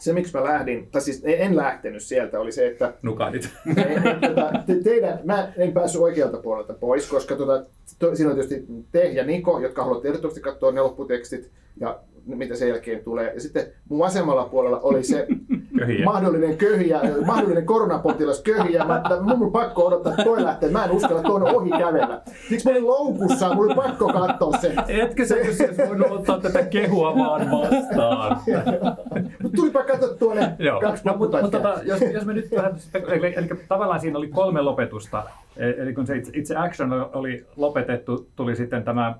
se 0.00 0.12
miksi 0.12 0.36
mä 0.36 0.44
lähdin, 0.44 0.88
tai 0.90 1.00
siis 1.00 1.22
en 1.24 1.40
en 1.40 1.56
lähtenyt 1.56 2.02
sieltä, 2.02 2.40
oli 2.40 2.52
se, 2.52 2.66
että 2.66 2.92
Nukahdit. 3.02 3.50
tota, 4.28 4.52
te, 4.66 4.74
teidän, 4.74 5.20
mä 5.24 5.52
en 5.56 5.72
päässyt 5.72 6.00
oikealta 6.00 6.38
puolelta 6.38 6.74
pois, 6.74 7.08
koska 7.08 7.36
tota, 7.36 7.64
to, 7.98 8.16
siinä 8.16 8.30
on 8.30 8.36
tietysti 8.36 8.66
te 8.92 9.04
ja 9.04 9.24
Niko, 9.24 9.60
jotka 9.60 9.84
haluatte 9.84 10.08
ehdottomasti 10.08 10.40
katsoa 10.40 10.72
ne 10.72 10.80
lopputekstit 10.80 11.50
ja 11.80 12.00
mitä 12.26 12.56
sen 12.56 12.68
jälkeen 12.68 13.04
tulee. 13.04 13.34
Ja 13.34 13.40
sitten 13.40 13.66
mun 13.88 13.98
vasemmalla 13.98 14.44
puolella 14.44 14.80
oli 14.82 15.02
se 15.02 15.26
Köhiä. 15.78 16.04
mahdollinen 16.04 16.56
köhiä, 16.56 17.00
mahdollinen 17.26 17.66
koronapotilas 17.66 18.42
köhiä. 18.42 18.84
Mä, 18.84 18.96
että 18.96 19.20
mun 19.20 19.42
on 19.42 19.52
pakko 19.52 19.86
odottaa, 19.86 20.12
että 20.12 20.24
toi 20.24 20.44
lähtee. 20.44 20.70
Mä 20.70 20.84
en 20.84 20.90
uskalla, 20.90 21.16
että 21.16 21.28
toi 21.28 21.36
on 21.36 21.56
ohi 21.56 21.70
kävellä. 21.70 22.22
Siksi 22.48 22.68
mä 22.68 22.72
olin 22.72 22.86
loukussa, 22.86 23.54
mun 23.54 23.64
oli 23.64 23.74
pakko 23.74 24.12
katsoa 24.12 24.58
se. 24.60 24.74
Etkö 24.88 25.26
sä 25.26 25.34
siis 25.44 25.78
voinut 25.88 26.10
ottaa 26.10 26.40
tätä 26.40 26.62
kehua 26.62 27.16
vaan 27.16 27.50
vastaan? 27.50 28.40
Mutta 29.42 29.56
tulipa 29.56 29.84
katsottua 29.84 30.34
ne 30.34 30.56
Joo, 30.58 30.80
kaksi 30.80 31.04
no, 31.04 31.16
mutta, 31.16 31.42
mutta 31.42 31.58
tota, 31.58 31.80
jos, 31.84 32.00
jos 32.12 32.24
me 32.24 32.32
nyt 32.32 32.50
vähän, 32.56 32.72
eli, 33.08 33.34
eli 33.36 33.48
tavallaan 33.68 34.00
siinä 34.00 34.18
oli 34.18 34.28
kolme 34.28 34.62
lopetusta. 34.62 35.24
E- 35.56 35.82
Eli 35.82 35.94
kun 35.94 36.06
se 36.06 36.16
itse, 36.16 36.32
itse 36.34 36.56
action 36.56 36.92
oli 37.12 37.46
lopetettu, 37.56 38.30
tuli 38.36 38.56
sitten 38.56 38.84
tämä 38.84 39.14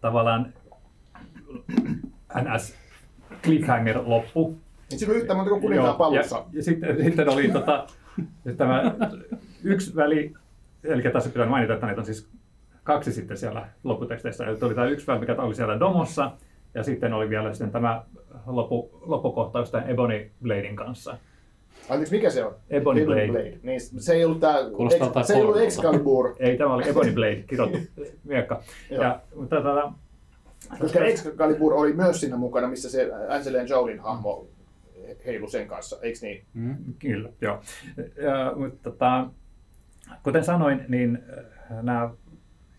tavallaan 0.00 0.52
NS 2.42 2.74
cliffhanger 3.42 4.00
loppu. 4.06 4.58
Siinä 4.88 5.12
oli 5.12 5.20
yhtä 5.20 5.34
monta 5.34 5.50
kuin 5.50 5.60
kuninkaan 5.60 5.88
Joo, 5.88 5.96
palussa. 5.96 6.36
Ja, 6.36 6.44
ja 6.52 6.62
sitten, 6.62 7.04
sitten 7.04 7.28
oli 7.28 7.48
tota, 7.48 7.86
tämä 8.56 8.94
yksi 9.64 9.96
väli, 9.96 10.34
eli 10.84 11.02
tässä 11.02 11.30
pitää 11.30 11.46
mainita, 11.46 11.74
että 11.74 11.86
näitä 11.86 12.00
on 12.00 12.04
siis 12.04 12.28
kaksi 12.84 13.12
sitten 13.12 13.36
siellä 13.36 13.68
lopputeksteissä. 13.84 14.44
Eli 14.44 14.58
oli 14.62 14.74
tämä 14.74 14.86
yksi 14.86 15.06
väli, 15.06 15.20
mikä 15.20 15.34
oli 15.38 15.54
siellä 15.54 15.80
Domossa, 15.80 16.30
ja 16.74 16.82
sitten 16.82 17.12
oli 17.12 17.30
vielä 17.30 17.52
sitten 17.52 17.70
tämä 17.70 18.02
loppu, 18.46 19.00
loppukohtaus 19.06 19.70
tämän 19.70 19.90
Ebony 19.90 20.30
Bladein 20.42 20.76
kanssa. 20.76 21.18
Anteeksi, 21.88 22.14
mikä 22.14 22.30
se 22.30 22.44
on? 22.44 22.54
Ebony 22.70 23.04
Blade. 23.04 23.58
Niin, 23.62 23.80
se 23.80 24.12
ei 24.12 24.24
ollut 24.24 24.40
tää, 24.40 24.56
Kuulostaa 24.76 25.12
ex, 25.20 25.26
se 25.26 25.34
ei 25.34 25.42
ollut. 25.42 25.56
Excalibur, 25.56 26.34
Ei, 26.38 26.56
tämä 26.56 26.74
oli 26.74 26.88
Ebony 26.88 27.12
Blade, 27.12 27.44
kirjoittu 27.46 27.78
miekka. 28.24 28.62
Ja, 28.90 29.20
mutta 29.34 29.56
tota, 29.56 29.92
koska 30.78 31.04
Excalibur 31.04 31.74
oli 31.74 31.92
myös 31.92 32.20
siinä 32.20 32.36
mukana, 32.36 32.68
missä 32.68 32.90
se 32.90 33.10
Angelina 33.28 33.64
Jolin 33.64 34.00
hahmo 34.00 34.46
heilu 35.26 35.48
sen 35.48 35.68
kanssa, 35.68 35.98
eikö 36.02 36.18
niin? 36.22 36.44
Mm. 36.54 36.76
Kyllä, 36.98 37.28
joo. 37.40 37.60
Ja, 38.22 38.52
mutta, 38.56 38.90
tota, 38.90 39.26
kuten 40.22 40.44
sanoin, 40.44 40.84
niin 40.88 41.18
äh, 41.38 41.82
nämä 41.82 42.10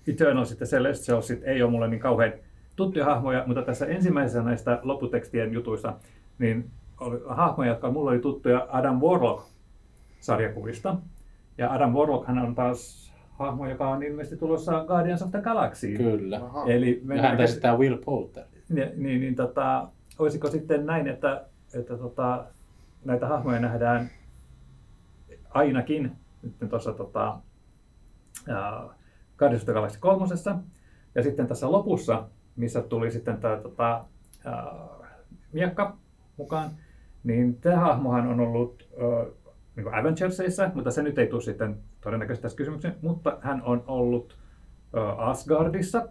Eternalsit 0.07 0.59
ja 0.59 0.65
Celestialsit 0.65 1.43
ei 1.43 1.61
ole 1.61 1.71
mulle 1.71 1.87
niin 1.87 1.99
kauhean 1.99 2.33
tuttuja 2.79 3.05
hahmoja, 3.05 3.43
mutta 3.47 3.61
tässä 3.61 3.85
ensimmäisessä 3.85 4.41
näistä 4.41 4.79
lopputekstien 4.83 5.53
jutuissa 5.53 5.93
niin 6.39 6.69
oli 6.99 7.21
hahmoja, 7.27 7.69
jotka 7.69 7.91
mulle 7.91 8.11
oli 8.11 8.19
tuttuja 8.19 8.67
Adam 8.71 9.01
Warlock-sarjakuvista. 9.01 10.95
Ja 11.57 11.71
Adam 11.73 11.93
Warlock 11.93 12.27
hän 12.27 12.37
on 12.37 12.55
taas 12.55 13.11
hahmo, 13.31 13.67
joka 13.69 13.89
on 13.89 14.03
ilmeisesti 14.03 14.37
tulossa 14.37 14.85
Guardians 14.85 15.21
of 15.21 15.31
the 15.31 15.41
Galaxy. 15.41 15.97
Kyllä. 15.97 16.37
Aha. 16.43 16.65
Eli 16.67 17.03
Ja 17.15 17.21
häntä 17.21 17.43
esittää 17.43 17.77
Will 17.77 17.97
Poulter. 18.05 18.43
niin, 18.69 18.91
niin, 18.95 19.21
niin 19.21 19.35
tota, 19.35 19.87
olisiko 20.19 20.49
sitten 20.49 20.85
näin, 20.85 21.07
että, 21.07 21.45
että 21.73 21.97
tota, 21.97 22.45
näitä 23.05 23.27
hahmoja 23.27 23.59
nähdään 23.59 24.09
ainakin 25.49 26.11
nyt 26.41 26.69
tuossa 26.69 26.93
tota, 26.93 27.37
ää, 28.49 28.83
Guardians 29.37 29.61
of 29.61 29.65
the 29.65 29.73
Galaxy 29.73 29.99
kolmosessa. 29.99 30.55
Ja 31.15 31.23
sitten 31.23 31.47
tässä 31.47 31.71
lopussa, 31.71 32.23
missä 32.59 32.81
tuli 32.81 33.11
sitten 33.11 33.37
tämä 33.37 33.57
tota, 33.57 34.05
miekka 35.51 35.97
mukaan, 36.37 36.69
niin 37.23 37.55
tämä 37.55 37.77
hahmohan 37.77 38.27
on 38.27 38.39
ollut 38.39 38.87
ää, 39.01 39.25
niin 39.75 39.83
kuin 39.83 39.95
Avengersissa, 39.95 40.71
mutta 40.73 40.91
se 40.91 41.03
nyt 41.03 41.17
ei 41.17 41.27
tule 41.27 41.41
sitten 41.41 41.77
todennäköisesti 42.01 42.41
tässä 42.41 42.57
kysymykseen, 42.57 42.95
mutta 43.01 43.37
hän 43.41 43.61
on 43.61 43.83
ollut 43.87 44.37
ää, 44.93 45.11
Asgardissa, 45.11 46.07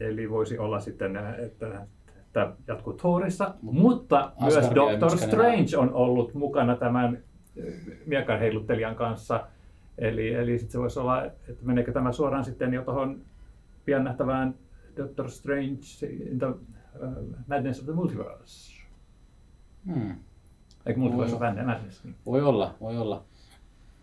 eli 0.00 0.30
voisi 0.30 0.58
olla 0.58 0.80
sitten, 0.80 1.16
että 1.16 1.86
tämä 2.32 2.52
jatkuu 2.68 2.92
Thorissa, 2.92 3.54
mutta 3.62 4.32
myös 4.40 4.56
Asgardia 4.56 4.90
ei 4.90 5.00
Doctor 5.00 5.18
Strange 5.18 5.76
on 5.76 5.92
ollut 5.92 6.34
mukana 6.34 6.76
tämän 6.76 7.18
miekan 8.06 8.38
heiluttelijan 8.38 8.94
kanssa. 8.94 9.46
Eli, 9.98 10.34
eli 10.34 10.58
sitten 10.58 10.72
se 10.72 10.78
voisi 10.78 10.98
olla, 10.98 11.24
että 11.24 11.62
meneekö 11.62 11.92
tämä 11.92 12.12
suoraan 12.12 12.44
sitten 12.44 12.74
jo 12.74 12.82
tuohon 12.82 13.20
pian 13.84 14.04
nähtävään 14.04 14.54
Doctor 14.96 15.30
Strange 15.30 16.06
in 16.30 16.38
the 16.38 16.46
uh, 16.46 16.56
Madness 17.46 17.80
of 17.80 17.84
the 17.84 17.94
Multiverse. 17.94 18.72
Hmm. 19.86 20.14
Eikö 20.86 21.00
Multiverse 21.00 21.34
of 21.34 21.40
Madness? 21.40 22.04
Niin. 22.04 22.16
Voi 22.26 22.42
olla, 22.42 22.74
voi 22.80 22.98
olla. 22.98 23.24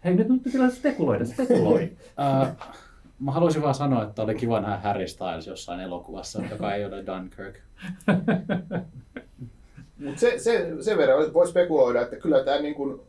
Hei, 0.03 0.15
nyt 0.15 0.29
nyt 0.29 0.43
pitää 0.43 0.69
spekuloida, 0.69 1.25
spekuloi. 1.25 1.83
Uh, 1.83 2.67
mä 3.25 3.31
haluaisin 3.31 3.61
vaan 3.61 3.75
sanoa, 3.75 4.03
että 4.03 4.21
oli 4.21 4.35
kiva 4.35 4.59
nähdä 4.59 4.77
Harry 4.77 5.07
Styles 5.07 5.47
jossain 5.47 5.79
elokuvassa, 5.79 6.41
joka 6.51 6.73
ei 6.73 6.85
ole 6.85 7.03
Dunkirk. 7.05 7.55
Mutta 10.05 10.19
se, 10.19 10.39
se, 10.39 10.73
sen 10.81 10.97
verran 10.97 11.33
voi 11.33 11.47
spekuloida, 11.47 12.01
että 12.01 12.15
kyllä 12.15 12.43
tämä 12.43 12.59
niin 12.59 12.75
kuin, 12.75 13.01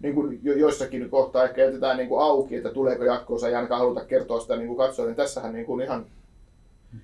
niin 0.00 0.14
kuin 0.14 0.40
jo, 0.42 0.54
joissakin 0.54 1.10
kohtaa 1.10 1.44
ehkä 1.44 1.62
jätetään 1.62 1.96
niin 1.96 2.08
kuin 2.08 2.22
auki, 2.22 2.56
että 2.56 2.70
tuleeko 2.70 3.04
jatkoosa 3.04 3.48
ja 3.48 3.56
ainakaan 3.56 3.80
haluta 3.80 4.04
kertoa 4.04 4.40
sitä 4.40 4.56
niin 4.56 4.66
kuin 4.66 4.78
katsoa, 4.78 5.06
niin 5.06 5.16
tässähän 5.16 5.52
niin 5.52 5.66
kuin 5.66 5.80
ihan 5.80 6.06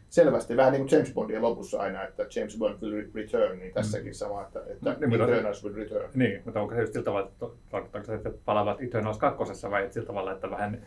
selvästi, 0.09 0.57
vähän 0.57 0.72
niin 0.72 0.83
kuin 0.83 0.96
James 0.96 1.14
Bondin 1.14 1.42
lopussa 1.42 1.81
aina, 1.81 2.05
että 2.05 2.26
James 2.37 2.59
Bond 2.59 2.83
will 2.83 3.03
return, 3.14 3.59
niin 3.59 3.72
tässäkin 3.74 4.14
sama, 4.14 4.42
että, 4.42 4.61
että 4.70 4.96
Niin, 5.07 5.20
Eternals 5.22 5.64
will 5.64 5.74
return. 5.74 6.11
niin, 6.14 6.42
mutta 6.44 6.61
onko 6.61 6.74
se 6.74 6.81
just 6.81 6.92
sillä 6.92 7.05
tavalla, 7.05 7.29
että 7.29 7.46
tarkoittaako 7.70 8.07
se, 8.07 8.14
että 8.14 8.31
palaavat 8.44 8.81
Eternals 8.83 9.18
kakkosessa 9.18 9.70
vai 9.70 9.88
sillä 9.90 10.07
tavalla, 10.07 10.33
että 10.33 10.50
vähän 10.50 10.87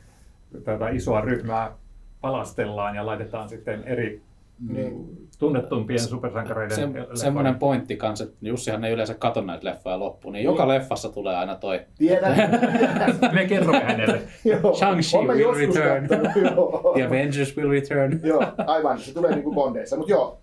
tätä 0.63 0.89
isoa 0.89 1.21
ryhmää 1.21 1.77
palastellaan 2.21 2.95
ja 2.95 3.05
laitetaan 3.05 3.49
sitten 3.49 3.83
eri 3.83 4.21
Niin. 4.59 5.27
tunnettumpien 5.39 5.99
supersankareiden 5.99 6.77
Se, 6.77 6.87
semmoinen 7.13 7.55
pointti 7.55 7.95
kanssa, 7.95 8.23
että 8.23 8.37
Jussihan 8.41 8.83
ei 8.83 8.93
yleensä 8.93 9.13
katso 9.13 9.41
näitä 9.41 9.65
leffoja 9.65 9.99
loppuun, 9.99 10.33
niin 10.33 10.43
joka 10.43 10.67
leffassa 10.67 11.09
tulee 11.09 11.35
aina 11.35 11.55
toi 11.55 11.81
Tiedän. 11.97 12.37
Me 13.33 13.45
kerromme 13.45 13.83
hänelle. 13.83 14.21
Shang-Chi 14.79 15.27
will 15.27 15.53
return. 15.53 16.07
The 16.93 17.05
Avengers 17.05 17.57
will 17.57 17.69
return. 17.69 18.19
joo, 18.23 18.43
aivan. 18.57 18.99
Se 18.99 19.13
tulee 19.13 19.31
niin 19.31 19.43
kuin 19.43 19.55
Bondeissa. 19.55 19.97
Mutta 19.97 20.11
joo. 20.11 20.41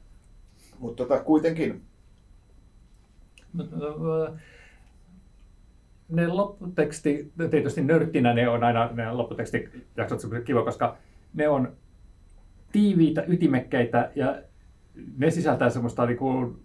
Mutta 0.79 1.05
tota, 1.05 1.21
kuitenkin. 1.25 1.83
Ne 6.09 6.29
lopputeksti, 6.29 7.33
tietysti 7.51 7.83
nörttinä 7.83 8.35
ne 8.35 8.49
on 8.49 8.65
aina, 8.65 8.91
ne 8.93 9.13
lopputekstijaksot 9.13 10.25
on 10.25 10.43
kiva, 10.45 10.65
koska 10.65 10.97
ne 11.35 11.49
on 11.49 11.73
tiiviitä, 12.73 13.25
ytimekkäitä 13.27 14.11
ja 14.17 14.43
ne 15.17 15.31
sisältää 15.31 15.71
semmoista 15.71 16.07
niinku 16.07 16.57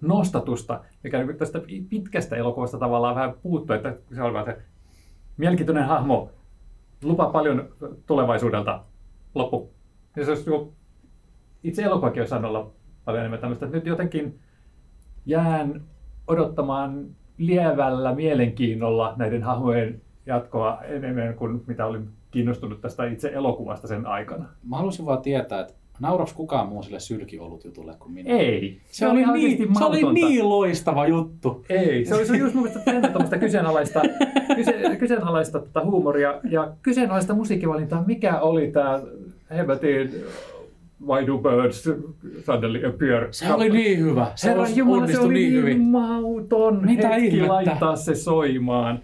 nostatusta, 0.00 0.84
mikä 1.04 1.18
niinku 1.18 1.38
tästä 1.38 1.60
pitkästä 1.88 2.36
elokuvasta 2.36 2.78
tavallaan 2.78 3.14
vähän 3.14 3.34
puuttuu, 3.42 3.76
että 3.76 3.96
se 4.14 4.22
on 4.22 4.44
se 4.44 4.58
mielenkiintoinen 5.36 5.84
hahmo, 5.84 6.30
lupa 7.02 7.30
paljon 7.30 7.68
tulevaisuudelta, 8.06 8.84
loppu. 9.34 9.70
Ja 10.16 10.24
se 10.24 10.30
olisi 10.30 10.50
niinku, 10.50 10.74
itse 11.62 11.82
elokuvakin 11.82 12.22
olisi 12.22 12.34
olla 12.34 12.70
paljon 13.04 13.20
enemmän 13.20 13.40
tämmöistä, 13.40 13.66
että 13.66 13.76
nyt 13.76 13.86
jotenkin 13.86 14.38
jään 15.26 15.82
odottamaan 16.26 17.06
lievällä 17.38 18.14
mielenkiinnolla 18.14 19.14
näiden 19.16 19.42
hahmojen 19.42 20.02
jatkoa 20.26 20.82
enemmän 20.82 21.34
kuin 21.34 21.64
mitä 21.66 21.86
olin 21.86 22.08
kiinnostunut 22.30 22.80
tästä 22.80 23.06
itse 23.06 23.28
elokuvasta 23.34 23.88
sen 23.88 24.06
aikana. 24.06 24.44
Mä 24.68 24.76
haluaisin 24.76 25.06
vaan 25.06 25.22
tietää, 25.22 25.60
että 25.60 25.74
nauraks 26.00 26.32
kukaan 26.32 26.68
muu 26.68 26.82
sille 26.82 27.00
sylkiolut 27.00 27.64
jutulle 27.64 27.94
kuin 27.98 28.12
minä? 28.12 28.30
Ei. 28.30 28.80
Se, 28.90 29.08
oli, 29.08 29.20
ihan 29.20 29.34
niin, 29.34 29.56
se 29.56 29.84
oli 29.84 30.02
mautonta. 30.02 30.12
niin 30.12 30.48
loistava 30.48 31.06
juttu. 31.06 31.64
Ei, 31.68 32.04
se 32.04 32.14
oli, 32.14 32.26
se 32.26 32.32
oli 32.32 32.38
just 32.38 32.54
mun 32.54 32.68
mielestä 33.14 33.38
kyseenalaista, 33.38 34.02
kyse, 34.56 34.96
kyseenalaista 34.98 35.58
tota 35.58 35.84
huumoria 35.84 36.40
ja 36.50 36.72
kyseenalaista 36.82 37.34
musiikkivalintaa. 37.34 38.04
Mikä 38.06 38.40
oli 38.40 38.70
tämä 38.70 39.00
helvetin 39.50 40.10
Why 41.06 41.26
do 41.26 41.38
birds 41.38 41.88
suddenly 42.44 42.86
appear? 42.86 43.28
Se 43.30 43.52
oli 43.52 43.70
niin 43.70 43.98
hyvä. 43.98 44.32
Se 44.34 44.48
Herra 44.48 44.62
olisi 44.62 44.78
Jumala, 44.78 45.06
se 45.06 45.18
oli 45.18 45.34
niin 45.34 45.52
niin 45.52 45.62
hyvin. 45.62 45.80
mauton 45.80 46.86
Mitä 46.86 47.08
hetki 47.08 47.26
ihmettä? 47.26 47.52
laittaa 47.52 47.96
se 47.96 48.14
soimaan. 48.14 49.00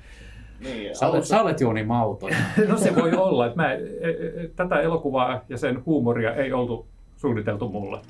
Niin, 0.61 0.97
Sä 0.97 1.07
olet, 1.09 1.25
sä 1.25 1.43
olet 1.43 1.61
Jouni 1.61 1.83
Mauton. 1.85 2.31
No 2.69 2.77
se 2.77 2.97
voi 2.97 3.13
olla, 3.13 3.47
että 3.47 3.57
mä, 3.63 3.73
e- 3.73 3.79
e- 4.01 4.49
tätä 4.57 4.81
elokuvaa 4.81 5.41
ja 5.49 5.59
sen 5.59 5.83
huumoria 5.87 6.35
ei 6.35 6.53
oltu 6.53 6.87
suunniteltu 7.17 7.69
mulle. 7.69 8.01